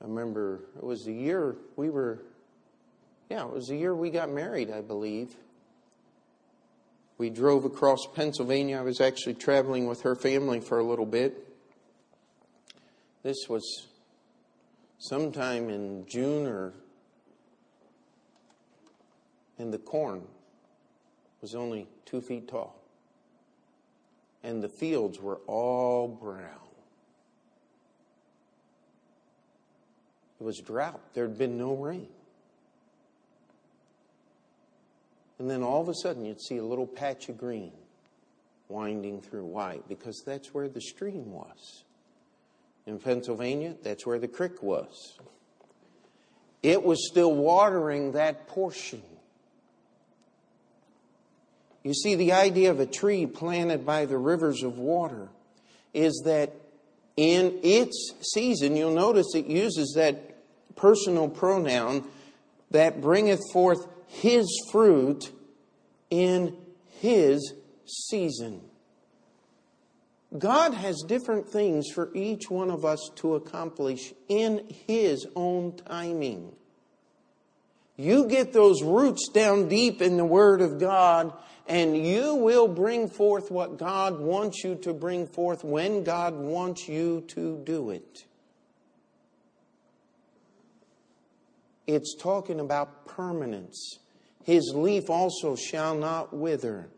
I 0.00 0.04
remember 0.04 0.60
it 0.76 0.84
was 0.84 1.04
the 1.04 1.14
year 1.14 1.56
we 1.76 1.90
were, 1.90 2.22
yeah, 3.30 3.44
it 3.44 3.52
was 3.52 3.68
the 3.68 3.76
year 3.76 3.94
we 3.94 4.10
got 4.10 4.30
married, 4.30 4.70
I 4.70 4.82
believe. 4.82 5.34
We 7.18 7.30
drove 7.30 7.64
across 7.64 8.06
Pennsylvania. 8.14 8.78
I 8.78 8.82
was 8.82 9.00
actually 9.00 9.34
traveling 9.34 9.86
with 9.86 10.02
her 10.02 10.14
family 10.14 10.60
for 10.60 10.78
a 10.78 10.84
little 10.84 11.06
bit. 11.06 11.46
This 13.22 13.48
was 13.48 13.88
sometime 14.98 15.70
in 15.70 16.06
June 16.06 16.46
or 16.46 16.74
and 19.58 19.72
the 19.72 19.78
corn 19.78 20.22
was 21.40 21.54
only 21.54 21.88
two 22.04 22.20
feet 22.20 22.48
tall. 22.48 22.76
And 24.42 24.62
the 24.62 24.68
fields 24.68 25.18
were 25.18 25.40
all 25.46 26.08
brown. 26.08 26.50
It 30.38 30.44
was 30.44 30.58
drought. 30.58 31.00
There 31.14 31.26
had 31.26 31.38
been 31.38 31.56
no 31.56 31.74
rain. 31.74 32.08
And 35.38 35.50
then 35.50 35.62
all 35.62 35.82
of 35.82 35.88
a 35.88 35.94
sudden, 35.94 36.24
you'd 36.24 36.40
see 36.40 36.56
a 36.56 36.64
little 36.64 36.86
patch 36.86 37.28
of 37.28 37.36
green 37.38 37.72
winding 38.68 39.20
through. 39.20 39.44
white 39.44 39.88
Because 39.88 40.22
that's 40.24 40.54
where 40.54 40.68
the 40.68 40.80
stream 40.80 41.32
was. 41.32 41.84
In 42.86 42.98
Pennsylvania, 42.98 43.74
that's 43.82 44.06
where 44.06 44.18
the 44.18 44.28
creek 44.28 44.62
was. 44.62 45.18
It 46.62 46.82
was 46.82 47.08
still 47.08 47.34
watering 47.34 48.12
that 48.12 48.48
portion. 48.48 49.02
You 51.82 51.94
see, 51.94 52.14
the 52.14 52.32
idea 52.32 52.70
of 52.70 52.80
a 52.80 52.86
tree 52.86 53.26
planted 53.26 53.84
by 53.84 54.06
the 54.06 54.18
rivers 54.18 54.62
of 54.62 54.78
water 54.78 55.28
is 55.94 56.22
that 56.24 56.52
in 57.16 57.60
its 57.62 58.12
season, 58.34 58.76
you'll 58.76 58.94
notice 58.94 59.26
it 59.34 59.46
uses 59.46 59.94
that 59.96 60.34
personal 60.76 61.28
pronoun 61.28 62.04
that 62.70 63.00
bringeth 63.00 63.40
forth 63.52 63.86
his 64.06 64.46
fruit 64.70 65.30
in 66.10 66.56
his 67.00 67.54
season. 67.84 68.62
God 70.36 70.74
has 70.74 71.02
different 71.06 71.48
things 71.48 71.86
for 71.94 72.10
each 72.14 72.50
one 72.50 72.70
of 72.70 72.84
us 72.84 73.10
to 73.16 73.36
accomplish 73.36 74.12
in 74.28 74.66
his 74.86 75.26
own 75.34 75.76
timing. 75.76 76.52
You 77.96 78.26
get 78.26 78.52
those 78.52 78.82
roots 78.82 79.28
down 79.28 79.68
deep 79.68 80.02
in 80.02 80.16
the 80.16 80.24
Word 80.24 80.60
of 80.60 80.78
God, 80.78 81.32
and 81.66 81.96
you 81.96 82.34
will 82.34 82.68
bring 82.68 83.08
forth 83.08 83.50
what 83.50 83.78
God 83.78 84.20
wants 84.20 84.62
you 84.62 84.74
to 84.82 84.92
bring 84.92 85.26
forth 85.26 85.64
when 85.64 86.04
God 86.04 86.34
wants 86.34 86.88
you 86.88 87.22
to 87.28 87.58
do 87.64 87.90
it. 87.90 88.26
It's 91.86 92.14
talking 92.14 92.60
about 92.60 93.06
permanence. 93.06 93.98
His 94.42 94.72
leaf 94.74 95.10
also 95.10 95.56
shall 95.56 95.94
not 95.94 96.34
wither. 96.34 96.88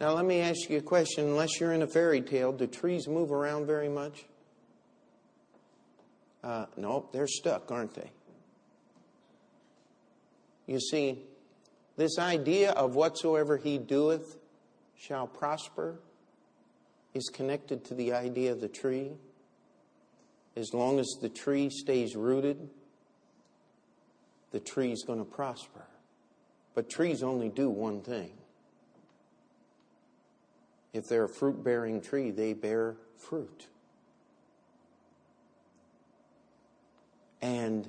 Now, 0.00 0.12
let 0.12 0.24
me 0.24 0.40
ask 0.40 0.68
you 0.68 0.78
a 0.78 0.82
question. 0.82 1.24
Unless 1.24 1.60
you're 1.60 1.72
in 1.72 1.82
a 1.82 1.86
fairy 1.86 2.20
tale, 2.20 2.52
do 2.52 2.66
trees 2.66 3.08
move 3.08 3.32
around 3.32 3.66
very 3.66 3.88
much? 3.88 4.24
Uh, 6.42 6.66
nope, 6.76 7.12
they're 7.12 7.26
stuck, 7.26 7.70
aren't 7.70 7.94
they? 7.94 8.10
You 10.66 10.80
see, 10.80 11.22
this 11.96 12.18
idea 12.18 12.72
of 12.72 12.96
whatsoever 12.96 13.56
he 13.56 13.78
doeth 13.78 14.36
shall 14.96 15.26
prosper 15.26 15.96
is 17.14 17.30
connected 17.32 17.84
to 17.86 17.94
the 17.94 18.12
idea 18.12 18.52
of 18.52 18.60
the 18.60 18.68
tree. 18.68 19.12
As 20.56 20.74
long 20.74 20.98
as 20.98 21.08
the 21.20 21.28
tree 21.28 21.70
stays 21.70 22.16
rooted, 22.16 22.68
the 24.54 24.60
tree's 24.60 25.02
going 25.02 25.18
to 25.18 25.24
prosper. 25.24 25.84
But 26.76 26.88
trees 26.88 27.24
only 27.24 27.48
do 27.48 27.68
one 27.68 28.02
thing. 28.02 28.30
If 30.92 31.08
they're 31.08 31.24
a 31.24 31.28
fruit 31.28 31.64
bearing 31.64 32.00
tree, 32.00 32.30
they 32.30 32.52
bear 32.52 32.94
fruit. 33.18 33.66
And 37.42 37.88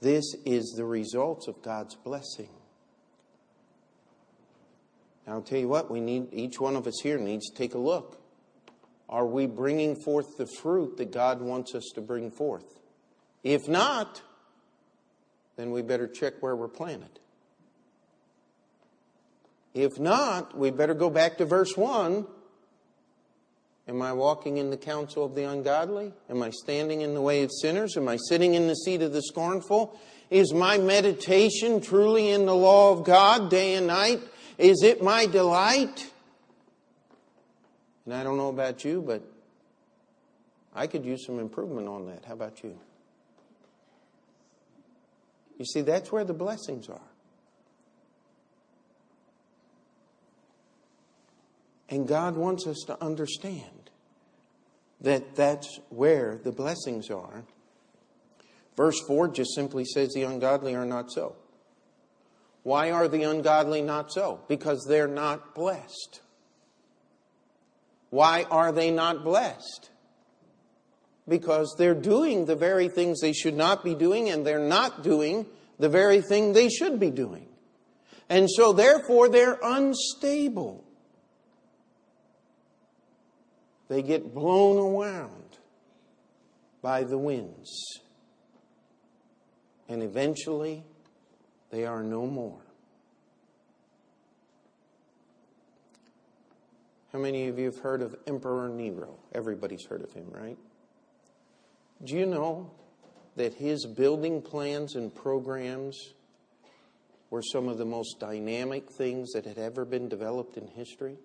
this 0.00 0.24
is 0.44 0.74
the 0.76 0.84
results 0.84 1.46
of 1.46 1.62
God's 1.62 1.94
blessing. 1.94 2.50
Now, 5.24 5.34
I'll 5.34 5.42
tell 5.42 5.60
you 5.60 5.68
what, 5.68 5.88
we 5.88 6.00
need, 6.00 6.32
each 6.32 6.58
one 6.58 6.74
of 6.74 6.88
us 6.88 6.98
here 7.00 7.18
needs 7.18 7.48
to 7.48 7.56
take 7.56 7.74
a 7.74 7.78
look. 7.78 8.20
Are 9.08 9.24
we 9.26 9.46
bringing 9.46 9.94
forth 9.94 10.36
the 10.36 10.48
fruit 10.60 10.96
that 10.96 11.12
God 11.12 11.40
wants 11.40 11.76
us 11.76 11.92
to 11.94 12.00
bring 12.00 12.32
forth? 12.32 12.80
If 13.44 13.68
not, 13.68 14.20
then 15.56 15.70
we 15.70 15.82
better 15.82 16.06
check 16.06 16.34
where 16.40 16.54
we're 16.54 16.68
planted. 16.68 17.18
If 19.74 19.98
not, 19.98 20.56
we 20.56 20.70
better 20.70 20.94
go 20.94 21.10
back 21.10 21.38
to 21.38 21.44
verse 21.44 21.76
1. 21.76 22.26
Am 23.88 24.02
I 24.02 24.12
walking 24.12 24.56
in 24.56 24.70
the 24.70 24.76
counsel 24.76 25.24
of 25.24 25.34
the 25.34 25.44
ungodly? 25.44 26.12
Am 26.28 26.42
I 26.42 26.50
standing 26.50 27.02
in 27.02 27.14
the 27.14 27.20
way 27.20 27.42
of 27.42 27.50
sinners? 27.52 27.96
Am 27.96 28.08
I 28.08 28.16
sitting 28.28 28.54
in 28.54 28.66
the 28.66 28.74
seat 28.74 29.02
of 29.02 29.12
the 29.12 29.22
scornful? 29.22 29.98
Is 30.30 30.52
my 30.52 30.76
meditation 30.78 31.80
truly 31.80 32.30
in 32.30 32.46
the 32.46 32.54
law 32.54 32.92
of 32.92 33.04
God 33.04 33.48
day 33.48 33.74
and 33.74 33.86
night? 33.86 34.20
Is 34.58 34.82
it 34.82 35.02
my 35.02 35.26
delight? 35.26 36.10
And 38.06 38.14
I 38.14 38.24
don't 38.24 38.36
know 38.36 38.48
about 38.48 38.84
you, 38.84 39.02
but 39.02 39.22
I 40.74 40.86
could 40.86 41.04
use 41.04 41.24
some 41.24 41.38
improvement 41.38 41.86
on 41.86 42.06
that. 42.06 42.24
How 42.24 42.32
about 42.32 42.64
you? 42.64 42.78
You 45.58 45.64
see, 45.64 45.80
that's 45.80 46.12
where 46.12 46.24
the 46.24 46.34
blessings 46.34 46.88
are. 46.88 47.00
And 51.88 52.06
God 52.06 52.36
wants 52.36 52.66
us 52.66 52.84
to 52.88 53.02
understand 53.02 53.90
that 55.00 55.36
that's 55.36 55.78
where 55.88 56.38
the 56.42 56.52
blessings 56.52 57.10
are. 57.10 57.44
Verse 58.76 59.00
4 59.06 59.28
just 59.28 59.54
simply 59.54 59.84
says 59.84 60.12
the 60.12 60.24
ungodly 60.24 60.74
are 60.74 60.84
not 60.84 61.10
so. 61.10 61.36
Why 62.62 62.90
are 62.90 63.08
the 63.08 63.22
ungodly 63.22 63.80
not 63.80 64.12
so? 64.12 64.40
Because 64.48 64.84
they're 64.88 65.06
not 65.06 65.54
blessed. 65.54 66.20
Why 68.10 68.44
are 68.50 68.72
they 68.72 68.90
not 68.90 69.22
blessed? 69.22 69.90
Because 71.28 71.74
they're 71.78 71.94
doing 71.94 72.44
the 72.44 72.56
very 72.56 72.88
things 72.88 73.20
they 73.20 73.32
should 73.32 73.56
not 73.56 73.82
be 73.82 73.94
doing 73.94 74.30
and 74.30 74.46
they're 74.46 74.58
not 74.58 75.02
doing 75.02 75.46
the 75.78 75.88
very 75.88 76.20
thing 76.20 76.52
they 76.52 76.68
should 76.68 77.00
be 77.00 77.10
doing. 77.10 77.46
And 78.28 78.50
so, 78.50 78.72
therefore, 78.72 79.28
they're 79.28 79.58
unstable. 79.62 80.84
They 83.88 84.02
get 84.02 84.34
blown 84.34 84.78
around 84.78 85.58
by 86.82 87.04
the 87.04 87.18
winds. 87.18 88.00
And 89.88 90.02
eventually, 90.02 90.82
they 91.70 91.84
are 91.84 92.02
no 92.02 92.26
more. 92.26 92.60
How 97.12 97.20
many 97.20 97.46
of 97.46 97.58
you 97.58 97.66
have 97.66 97.78
heard 97.78 98.02
of 98.02 98.16
Emperor 98.26 98.68
Nero? 98.68 99.16
Everybody's 99.32 99.84
heard 99.86 100.02
of 100.02 100.12
him, 100.12 100.26
right? 100.30 100.58
Do 102.04 102.14
you 102.14 102.26
know 102.26 102.70
that 103.36 103.54
his 103.54 103.86
building 103.86 104.42
plans 104.42 104.94
and 104.94 105.14
programs 105.14 106.14
were 107.30 107.42
some 107.42 107.68
of 107.68 107.78
the 107.78 107.84
most 107.84 108.20
dynamic 108.20 108.90
things 108.90 109.32
that 109.32 109.44
had 109.44 109.58
ever 109.58 109.84
been 109.84 110.08
developed 110.08 110.56
in 110.56 110.66
history? 110.68 111.16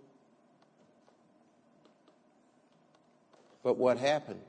But 3.64 3.78
what 3.78 3.98
happened? 3.98 4.42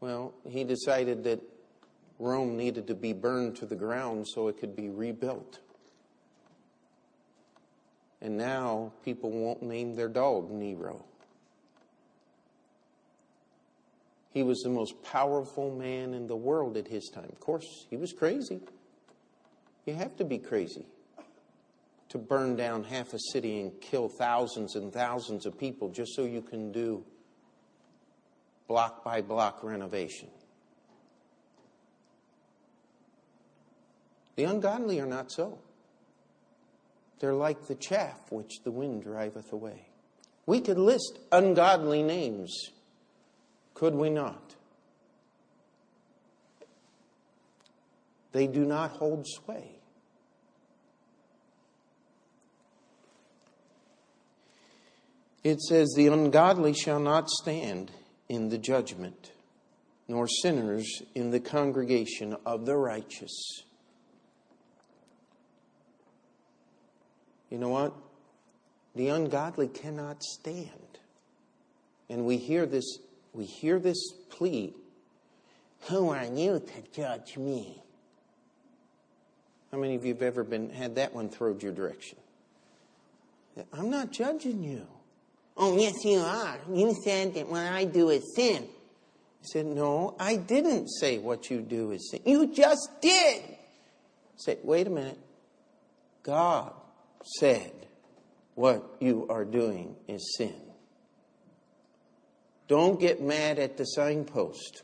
Well, 0.00 0.34
he 0.48 0.64
decided 0.64 1.24
that 1.24 1.40
Rome 2.18 2.56
needed 2.56 2.86
to 2.86 2.94
be 2.94 3.12
burned 3.12 3.56
to 3.56 3.66
the 3.66 3.76
ground 3.76 4.26
so 4.28 4.48
it 4.48 4.58
could 4.58 4.74
be 4.74 4.88
rebuilt. 4.88 5.60
And 8.20 8.36
now 8.36 8.92
people 9.04 9.30
won't 9.30 9.62
name 9.62 9.94
their 9.94 10.08
dog 10.08 10.50
Nero. 10.50 11.04
He 14.32 14.42
was 14.42 14.60
the 14.60 14.70
most 14.70 15.02
powerful 15.02 15.74
man 15.74 16.14
in 16.14 16.26
the 16.26 16.36
world 16.36 16.76
at 16.76 16.88
his 16.88 17.08
time. 17.08 17.28
Of 17.30 17.40
course, 17.40 17.86
he 17.90 17.96
was 17.96 18.12
crazy. 18.12 18.60
You 19.84 19.94
have 19.94 20.16
to 20.16 20.24
be 20.24 20.38
crazy 20.38 20.86
to 22.08 22.18
burn 22.18 22.56
down 22.56 22.84
half 22.84 23.12
a 23.14 23.18
city 23.18 23.60
and 23.60 23.80
kill 23.80 24.08
thousands 24.08 24.76
and 24.76 24.92
thousands 24.92 25.46
of 25.46 25.58
people 25.58 25.88
just 25.88 26.14
so 26.14 26.24
you 26.24 26.42
can 26.42 26.72
do 26.72 27.04
block 28.68 29.04
by 29.04 29.20
block 29.20 29.62
renovation. 29.62 30.28
The 34.36 34.44
ungodly 34.44 35.00
are 35.00 35.06
not 35.06 35.30
so. 35.30 35.58
They're 37.18 37.34
like 37.34 37.66
the 37.66 37.74
chaff 37.74 38.18
which 38.30 38.60
the 38.64 38.70
wind 38.70 39.04
driveth 39.04 39.52
away. 39.52 39.88
We 40.46 40.60
could 40.60 40.78
list 40.78 41.18
ungodly 41.30 42.02
names, 42.02 42.70
could 43.74 43.94
we 43.94 44.10
not? 44.10 44.54
They 48.32 48.46
do 48.46 48.64
not 48.64 48.92
hold 48.92 49.26
sway. 49.26 49.76
It 55.44 55.60
says, 55.60 55.92
The 55.96 56.06
ungodly 56.06 56.72
shall 56.72 57.00
not 57.00 57.28
stand 57.28 57.90
in 58.28 58.48
the 58.48 58.58
judgment, 58.58 59.32
nor 60.08 60.26
sinners 60.28 61.02
in 61.14 61.30
the 61.30 61.40
congregation 61.40 62.36
of 62.46 62.64
the 62.64 62.76
righteous. 62.76 63.62
You 67.50 67.58
know 67.58 67.68
what? 67.68 67.92
The 68.94 69.08
ungodly 69.08 69.68
cannot 69.68 70.22
stand. 70.22 70.68
And 72.08 72.24
we 72.24 72.36
hear 72.36 72.64
this, 72.66 72.98
we 73.32 73.44
hear 73.44 73.78
this 73.78 74.12
plea. 74.30 74.74
Who 75.88 76.10
are 76.10 76.24
you 76.24 76.60
to 76.60 76.92
judge 76.92 77.36
me? 77.36 77.82
How 79.70 79.78
many 79.78 79.94
of 79.94 80.04
you 80.04 80.12
have 80.12 80.22
ever 80.22 80.44
been 80.44 80.70
had 80.70 80.96
that 80.96 81.14
one 81.14 81.28
thrown 81.28 81.58
your 81.60 81.72
direction? 81.72 82.18
I'm 83.72 83.90
not 83.90 84.10
judging 84.10 84.62
you. 84.62 84.86
Oh, 85.56 85.76
yes, 85.76 86.04
you 86.04 86.18
are. 86.18 86.58
You 86.72 86.94
said 87.04 87.34
that 87.34 87.48
what 87.48 87.62
I 87.62 87.84
do 87.84 88.10
is 88.10 88.34
sin. 88.34 88.62
He 88.62 89.46
said, 89.46 89.66
No, 89.66 90.14
I 90.18 90.36
didn't 90.36 90.88
say 90.88 91.18
what 91.18 91.50
you 91.50 91.60
do 91.60 91.90
is 91.90 92.10
sin. 92.10 92.20
You 92.24 92.52
just 92.52 92.88
did. 93.00 93.42
Say, 94.36 94.58
wait 94.62 94.86
a 94.86 94.90
minute. 94.90 95.18
God 96.22 96.72
said 97.38 97.72
what 98.54 98.96
you 99.00 99.26
are 99.28 99.44
doing 99.44 99.96
is 100.08 100.34
sin. 100.36 100.54
Don't 102.68 103.00
get 103.00 103.20
mad 103.20 103.58
at 103.58 103.76
the 103.76 103.84
signpost. 103.84 104.82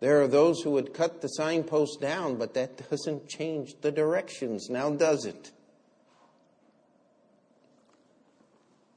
There 0.00 0.22
are 0.22 0.28
those 0.28 0.60
who 0.60 0.70
would 0.72 0.92
cut 0.92 1.22
the 1.22 1.28
signpost 1.28 2.00
down, 2.00 2.36
but 2.36 2.54
that 2.54 2.90
doesn't 2.90 3.28
change 3.28 3.74
the 3.80 3.92
directions, 3.92 4.68
now 4.68 4.90
does 4.90 5.24
it? 5.24 5.50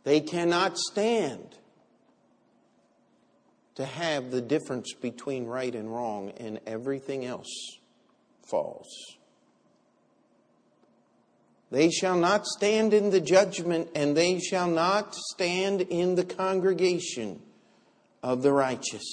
They 0.04 0.22
cannot 0.22 0.78
stand 0.78 1.58
to 3.76 3.86
have 3.86 4.32
the 4.32 4.42
difference 4.42 4.94
between 4.94 5.46
right 5.46 5.76
and 5.76 5.94
wrong, 5.94 6.32
and 6.38 6.60
everything 6.66 7.26
else 7.26 7.78
falls. 8.42 9.17
They 11.70 11.90
shall 11.90 12.18
not 12.18 12.46
stand 12.46 12.94
in 12.94 13.10
the 13.10 13.20
judgment, 13.20 13.90
and 13.94 14.16
they 14.16 14.40
shall 14.40 14.68
not 14.68 15.16
stand 15.16 15.82
in 15.82 16.16
the 16.16 16.24
congregation 16.24 17.42
of 18.24 18.42
the 18.42 18.54
righteous. 18.54 19.06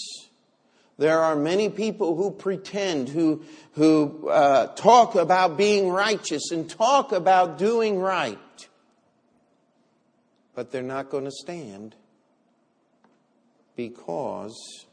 There 0.96 1.20
are 1.20 1.34
many 1.34 1.68
people 1.68 2.14
who 2.14 2.30
pretend, 2.30 3.08
who, 3.08 3.42
who 3.72 4.28
uh, 4.28 4.68
talk 4.74 5.16
about 5.16 5.56
being 5.56 5.88
righteous 5.88 6.52
and 6.52 6.70
talk 6.70 7.10
about 7.10 7.58
doing 7.58 7.98
right 7.98 8.38
but 10.54 10.70
they're 10.70 10.82
not 10.82 11.10
going 11.10 11.24
to 11.24 11.30
stand 11.30 11.94
because 13.76 14.86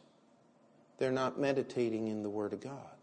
they're 0.97 1.11
not 1.11 1.39
meditating 1.39 2.07
in 2.07 2.23
the 2.23 2.29
Word 2.29 2.53
of 2.53 2.61
God. 2.61 2.95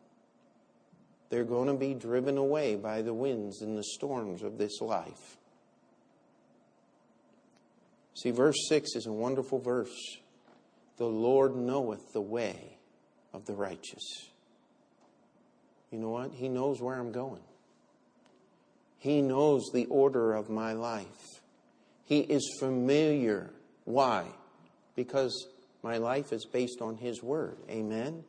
They're 1.31 1.45
going 1.45 1.69
to 1.69 1.75
be 1.75 1.95
driven 1.95 2.39
away 2.39 2.77
by 2.77 3.03
the 3.03 3.13
winds 3.13 3.61
and 3.61 3.77
the 3.77 3.85
storms 3.85 4.43
of 4.43 4.59
this 4.59 4.81
life. 4.81 5.37
See, 8.15 8.31
verse 8.31 8.57
6 8.69 8.97
is 8.97 9.07
a 9.07 9.13
wonderful 9.13 9.59
verse. 9.59 10.19
The 10.97 11.07
Lord 11.07 11.55
knoweth 11.55 12.13
the 12.13 12.21
way 12.21 12.79
of 13.33 13.45
the 13.47 13.55
righteous. 13.55 14.31
You 15.93 15.99
know 15.99 16.11
what? 16.11 16.33
He 16.33 16.49
knows 16.49 16.81
where 16.81 16.97
I'm 16.97 17.13
going. 17.13 17.43
He 18.99 19.23
knows 19.23 19.71
the 19.73 19.87
order 19.87 20.35
of 20.35 20.51
my 20.51 20.73
life. 20.73 21.41
He 22.05 22.21
is 22.21 22.57
familiar. 22.59 23.51
Why? 23.85 24.27
Because 24.97 25.47
my 25.83 25.99
life 25.99 26.33
is 26.33 26.45
based 26.45 26.81
on 26.81 26.97
His 26.97 27.23
Word. 27.23 27.59
Amen? 27.71 28.25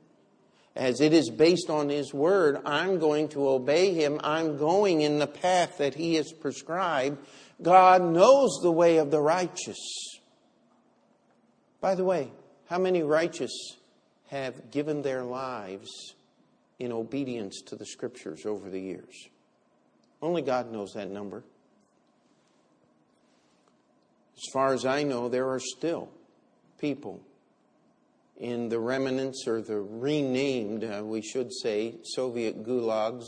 As 0.75 1.01
it 1.01 1.13
is 1.13 1.29
based 1.29 1.69
on 1.69 1.89
His 1.89 2.13
Word, 2.13 2.59
I'm 2.65 2.99
going 2.99 3.29
to 3.29 3.49
obey 3.49 3.93
Him. 3.93 4.19
I'm 4.23 4.57
going 4.57 5.01
in 5.01 5.19
the 5.19 5.27
path 5.27 5.77
that 5.79 5.95
He 5.95 6.15
has 6.15 6.31
prescribed. 6.31 7.17
God 7.61 8.03
knows 8.03 8.59
the 8.61 8.71
way 8.71 8.97
of 8.97 9.11
the 9.11 9.21
righteous. 9.21 9.77
By 11.81 11.95
the 11.95 12.03
way, 12.03 12.31
how 12.67 12.77
many 12.77 13.03
righteous 13.03 13.51
have 14.27 14.71
given 14.71 15.01
their 15.01 15.23
lives 15.23 15.89
in 16.77 16.91
obedience 16.91 17.61
to 17.67 17.75
the 17.75 17.85
Scriptures 17.85 18.45
over 18.45 18.69
the 18.69 18.79
years? 18.79 19.27
Only 20.21 20.41
God 20.41 20.71
knows 20.71 20.93
that 20.93 21.09
number. 21.09 21.43
As 24.35 24.51
far 24.53 24.73
as 24.73 24.85
I 24.85 25.03
know, 25.03 25.27
there 25.27 25.49
are 25.49 25.59
still 25.59 26.09
people 26.79 27.21
in 28.39 28.69
the 28.69 28.79
remnants 28.79 29.45
or 29.47 29.61
the 29.61 29.79
renamed, 29.79 30.83
uh, 30.83 31.03
we 31.03 31.21
should 31.21 31.53
say, 31.53 31.95
Soviet 32.03 32.63
gulags, 32.63 33.25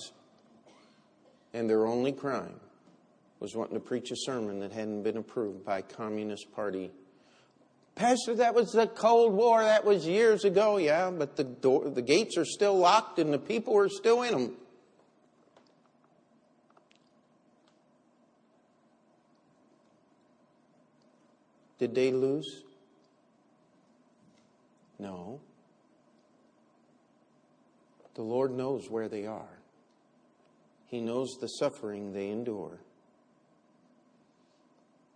and 1.54 1.69
their 1.69 1.86
only 1.86 2.13
crime 2.13 2.60
was 3.41 3.56
wanting 3.56 3.74
to 3.74 3.80
preach 3.80 4.12
a 4.12 4.15
sermon 4.15 4.60
that 4.60 4.71
hadn't 4.71 5.04
been 5.04 5.17
approved 5.17 5.65
by 5.65 5.82
Communist 5.82 6.52
Party. 6.54 6.91
Pastor, 7.95 8.36
that 8.36 8.56
was 8.56 8.71
the 8.71 8.88
Cold 8.88 9.34
War. 9.34 9.62
That 9.62 9.84
was 9.84 10.08
years 10.08 10.45
ago. 10.45 10.78
Yeah, 10.78 11.12
but 11.12 11.36
the 11.36 11.43
door, 11.43 11.89
the 11.89 12.02
gates 12.02 12.38
are 12.38 12.45
still 12.45 12.78
locked 12.78 13.19
and 13.19 13.34
the 13.34 13.39
people 13.39 13.78
are 13.78 13.89
still 13.89 14.21
in 14.21 14.32
them. 14.32 14.56
Did 21.80 21.95
they 21.95 22.12
lose? 22.12 22.63
No. 25.01 25.41
The 28.13 28.21
Lord 28.21 28.51
knows 28.51 28.87
where 28.87 29.09
they 29.09 29.25
are. 29.25 29.57
He 30.85 31.01
knows 31.01 31.37
the 31.41 31.47
suffering 31.47 32.13
they 32.13 32.29
endure. 32.29 32.79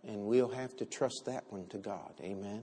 And 0.06 0.26
we'll 0.26 0.48
have 0.48 0.76
to 0.78 0.84
trust 0.84 1.22
that 1.26 1.44
one 1.50 1.66
to 1.68 1.78
God. 1.78 2.12
Amen. 2.20 2.62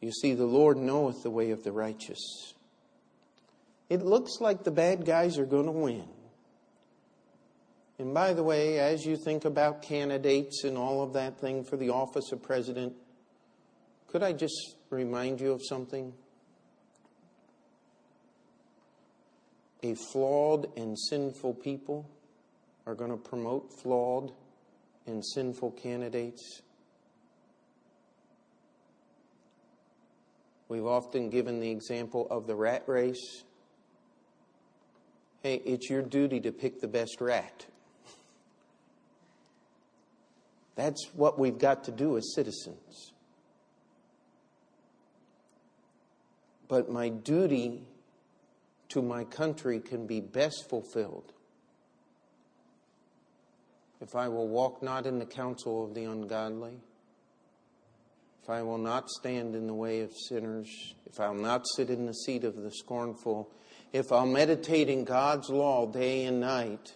You 0.00 0.10
see, 0.10 0.34
the 0.34 0.46
Lord 0.46 0.78
knoweth 0.78 1.22
the 1.22 1.30
way 1.30 1.50
of 1.50 1.64
the 1.64 1.72
righteous. 1.72 2.54
It 3.90 4.02
looks 4.02 4.40
like 4.40 4.64
the 4.64 4.70
bad 4.70 5.04
guys 5.04 5.38
are 5.38 5.46
going 5.46 5.66
to 5.66 5.72
win. 5.72 6.13
And 7.98 8.12
by 8.12 8.32
the 8.32 8.42
way, 8.42 8.80
as 8.80 9.04
you 9.04 9.16
think 9.16 9.44
about 9.44 9.82
candidates 9.82 10.64
and 10.64 10.76
all 10.76 11.02
of 11.02 11.12
that 11.12 11.38
thing 11.40 11.62
for 11.62 11.76
the 11.76 11.90
office 11.90 12.32
of 12.32 12.42
president, 12.42 12.94
could 14.08 14.22
I 14.22 14.32
just 14.32 14.76
remind 14.90 15.40
you 15.40 15.52
of 15.52 15.60
something? 15.64 16.12
A 19.82 19.94
flawed 19.94 20.66
and 20.76 20.98
sinful 20.98 21.54
people 21.54 22.08
are 22.86 22.94
going 22.94 23.10
to 23.10 23.16
promote 23.16 23.70
flawed 23.82 24.32
and 25.06 25.24
sinful 25.24 25.72
candidates. 25.72 26.62
We've 30.68 30.86
often 30.86 31.30
given 31.30 31.60
the 31.60 31.70
example 31.70 32.26
of 32.30 32.46
the 32.46 32.56
rat 32.56 32.84
race. 32.86 33.44
Hey, 35.42 35.60
it's 35.64 35.90
your 35.90 36.02
duty 36.02 36.40
to 36.40 36.50
pick 36.50 36.80
the 36.80 36.88
best 36.88 37.20
rat. 37.20 37.66
That's 40.76 41.10
what 41.14 41.38
we've 41.38 41.58
got 41.58 41.84
to 41.84 41.92
do 41.92 42.16
as 42.16 42.34
citizens. 42.34 43.12
But 46.68 46.90
my 46.90 47.08
duty 47.08 47.82
to 48.88 49.02
my 49.02 49.24
country 49.24 49.80
can 49.80 50.06
be 50.06 50.20
best 50.20 50.68
fulfilled 50.68 51.34
if 54.04 54.14
I 54.14 54.28
will 54.28 54.48
walk 54.48 54.82
not 54.82 55.06
in 55.06 55.18
the 55.18 55.24
counsel 55.24 55.84
of 55.84 55.94
the 55.94 56.04
ungodly, 56.04 56.74
if 58.42 58.50
I 58.50 58.62
will 58.62 58.76
not 58.76 59.08
stand 59.08 59.54
in 59.54 59.66
the 59.66 59.74
way 59.74 60.02
of 60.02 60.12
sinners, 60.28 60.68
if 61.06 61.18
I'll 61.18 61.32
not 61.32 61.66
sit 61.74 61.88
in 61.88 62.04
the 62.04 62.12
seat 62.12 62.44
of 62.44 62.54
the 62.56 62.70
scornful, 62.70 63.50
if 63.94 64.12
I'll 64.12 64.26
meditate 64.26 64.90
in 64.90 65.04
God's 65.04 65.48
law 65.48 65.86
day 65.86 66.26
and 66.26 66.38
night, 66.40 66.92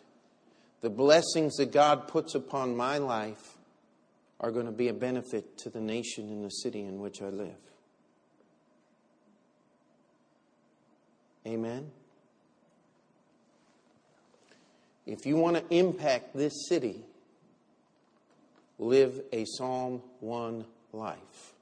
the 0.82 0.90
blessings 0.90 1.56
that 1.56 1.72
God 1.72 2.08
puts 2.08 2.34
upon 2.34 2.76
my 2.76 2.98
life 2.98 3.56
are 4.40 4.50
going 4.50 4.66
to 4.66 4.72
be 4.72 4.88
a 4.88 4.94
benefit 4.94 5.58
to 5.58 5.70
the 5.70 5.80
nation 5.80 6.28
and 6.28 6.44
the 6.44 6.50
city 6.50 6.82
in 6.82 7.00
which 7.00 7.20
I 7.22 7.28
live. 7.28 7.56
Amen. 11.46 11.90
If 15.06 15.24
you 15.24 15.36
want 15.36 15.56
to 15.56 15.64
impact 15.74 16.36
this 16.36 16.68
city, 16.68 17.04
live 18.78 19.22
a 19.32 19.44
Psalm 19.46 20.02
1 20.20 20.64
life. 20.92 21.54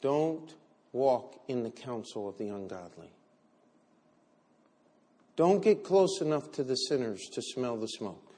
Don't 0.00 0.52
walk 0.92 1.40
in 1.46 1.62
the 1.62 1.70
counsel 1.70 2.28
of 2.28 2.36
the 2.36 2.48
ungodly. 2.48 3.12
Don't 5.36 5.62
get 5.62 5.84
close 5.84 6.20
enough 6.20 6.50
to 6.52 6.64
the 6.64 6.74
sinners 6.74 7.28
to 7.32 7.40
smell 7.40 7.76
the 7.76 7.86
smoke. 7.86 8.31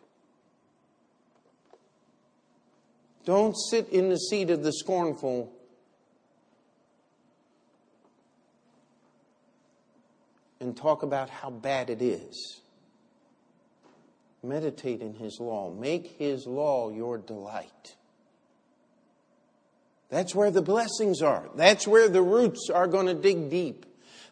Don't 3.24 3.54
sit 3.54 3.88
in 3.88 4.10
the 4.10 4.18
seat 4.18 4.50
of 4.50 4.62
the 4.62 4.72
scornful 4.72 5.52
and 10.60 10.76
talk 10.76 11.02
about 11.02 11.30
how 11.30 11.50
bad 11.50 11.90
it 11.90 12.02
is. 12.02 12.60
Meditate 14.42 15.00
in 15.00 15.14
His 15.14 15.38
law. 15.40 15.70
Make 15.70 16.16
His 16.18 16.46
law 16.46 16.90
your 16.90 17.18
delight. 17.18 17.96
That's 20.10 20.34
where 20.34 20.50
the 20.50 20.62
blessings 20.62 21.22
are. 21.22 21.48
That's 21.56 21.88
where 21.88 22.08
the 22.08 22.22
roots 22.22 22.68
are 22.72 22.86
going 22.86 23.06
to 23.06 23.14
dig 23.14 23.50
deep. 23.50 23.86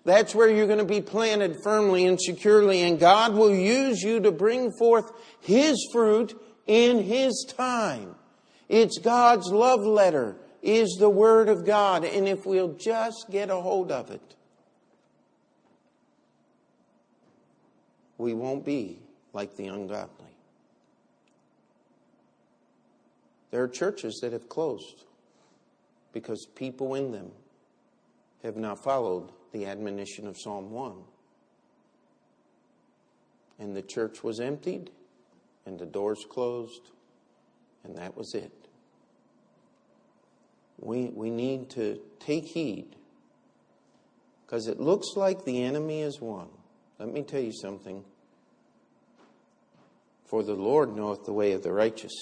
That's 0.05 0.35
where 0.35 0.51
you're 0.51 0.67
going 0.67 0.79
to 0.79 0.85
be 0.85 1.01
planted 1.01 1.63
firmly 1.63 2.07
and 2.07 2.21
securely, 2.21 2.83
and 2.83 2.99
God 2.99 3.35
will 3.35 3.55
use 3.55 4.03
you 4.03 4.21
to 4.21 4.33
bring 4.33 4.73
forth 4.79 5.11
His 5.41 5.89
fruit 5.93 6.35
in 6.67 7.03
His 7.03 7.47
time. 7.57 8.17
It's 8.73 8.97
God's 8.97 9.53
love 9.53 9.83
letter, 9.83 10.35
is 10.63 10.97
the 10.99 11.11
Word 11.11 11.51
of 11.51 11.67
God, 11.67 12.07
and 12.07 12.27
if 12.27 12.47
we'll 12.47 12.73
just 12.73 13.27
get 13.31 13.51
a 13.51 13.57
hold 13.57 13.93
of 13.93 14.11
it, 14.11 14.35
we 18.17 18.33
won't 18.33 18.65
be 18.65 18.99
like 19.35 19.57
the 19.57 19.67
ungodly. 19.67 20.35
There 23.51 23.63
are 23.63 23.69
churches 23.69 24.21
that 24.23 24.33
have 24.33 24.49
closed 24.49 25.05
because 26.15 26.47
people 26.47 26.95
in 26.95 27.13
them 27.13 27.31
have 28.43 28.57
not 28.57 28.83
followed 28.83 29.33
the 29.53 29.67
admonition 29.67 30.27
of 30.27 30.39
Psalm 30.39 30.71
1. 30.71 30.95
And 33.59 33.77
the 33.77 33.83
church 33.83 34.25
was 34.25 34.41
emptied, 34.41 34.89
and 35.67 35.79
the 35.79 35.85
doors 35.85 36.25
closed, 36.27 36.89
and 37.85 37.95
that 37.97 38.17
was 38.17 38.35
it. 38.35 38.62
We, 40.83 41.11
we 41.15 41.31
need 41.31 41.71
to 41.71 42.01
take 42.19 42.45
heed 42.45 42.97
because 44.45 44.67
it 44.67 44.81
looks 44.81 45.17
like 45.17 45.45
the 45.45 45.63
enemy 45.63 46.03
is 46.03 46.21
won. 46.21 46.49
Let 46.99 47.13
me 47.13 47.23
tell 47.23 47.41
you 47.41 47.53
something. 47.53 48.05
For 50.27 50.43
the 50.43 50.55
Lord 50.55 50.95
knoweth 50.97 51.25
the 51.25 51.33
way 51.33 51.53
of 51.53 51.63
the 51.63 51.73
righteous, 51.73 52.13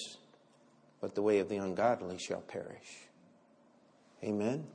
but 1.01 1.15
the 1.15 1.23
way 1.23 1.39
of 1.39 1.49
the 1.49 1.57
ungodly 1.57 2.19
shall 2.19 2.41
perish. 2.41 3.09
Amen. 4.23 4.67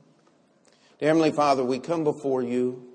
Dear 0.98 1.10
Heavenly 1.10 1.32
Father, 1.32 1.62
we 1.62 1.78
come 1.78 2.02
before 2.02 2.42
you. 2.42 2.88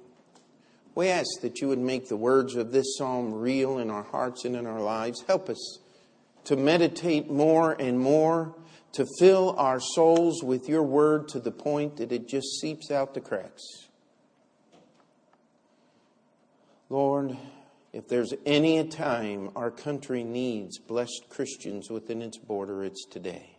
We 0.93 1.07
ask 1.07 1.27
that 1.41 1.61
you 1.61 1.69
would 1.69 1.79
make 1.79 2.09
the 2.09 2.17
words 2.17 2.55
of 2.55 2.71
this 2.71 2.97
psalm 2.97 3.33
real 3.33 3.77
in 3.77 3.89
our 3.89 4.03
hearts 4.03 4.43
and 4.43 4.57
in 4.57 4.65
our 4.65 4.81
lives. 4.81 5.23
Help 5.25 5.49
us 5.49 5.79
to 6.43 6.55
meditate 6.57 7.29
more 7.29 7.73
and 7.79 7.99
more, 7.99 8.55
to 8.93 9.05
fill 9.19 9.55
our 9.57 9.79
souls 9.79 10.43
with 10.43 10.67
your 10.67 10.83
word 10.83 11.27
to 11.29 11.39
the 11.39 11.51
point 11.51 11.97
that 11.97 12.11
it 12.11 12.27
just 12.27 12.59
seeps 12.59 12.91
out 12.91 13.13
the 13.13 13.21
cracks. 13.21 13.63
Lord, 16.89 17.37
if 17.93 18.07
there's 18.07 18.33
any 18.45 18.85
time 18.87 19.49
our 19.55 19.71
country 19.71 20.23
needs 20.23 20.77
blessed 20.77 21.25
Christians 21.29 21.89
within 21.89 22.21
its 22.21 22.37
border, 22.37 22.83
it's 22.83 23.05
today. 23.05 23.57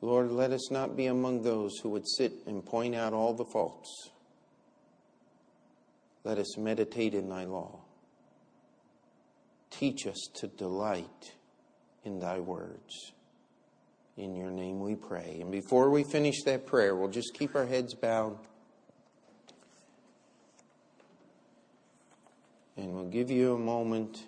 Lord, 0.00 0.30
let 0.30 0.52
us 0.52 0.70
not 0.70 0.96
be 0.96 1.06
among 1.06 1.42
those 1.42 1.78
who 1.78 1.88
would 1.90 2.06
sit 2.06 2.32
and 2.46 2.64
point 2.64 2.94
out 2.94 3.12
all 3.12 3.34
the 3.34 3.44
faults. 3.44 4.10
Let 6.22 6.38
us 6.38 6.56
meditate 6.56 7.14
in 7.14 7.28
thy 7.28 7.44
law. 7.44 7.80
Teach 9.78 10.08
us 10.08 10.28
to 10.34 10.48
delight 10.48 11.36
in 12.02 12.18
thy 12.18 12.40
words. 12.40 13.12
In 14.16 14.34
your 14.34 14.50
name 14.50 14.80
we 14.80 14.96
pray. 14.96 15.38
And 15.40 15.52
before 15.52 15.88
we 15.90 16.02
finish 16.02 16.42
that 16.46 16.66
prayer, 16.66 16.96
we'll 16.96 17.10
just 17.10 17.32
keep 17.32 17.54
our 17.54 17.64
heads 17.64 17.94
bowed. 17.94 18.36
And 22.76 22.92
we'll 22.92 23.04
give 23.04 23.30
you 23.30 23.54
a 23.54 23.58
moment 23.58 24.24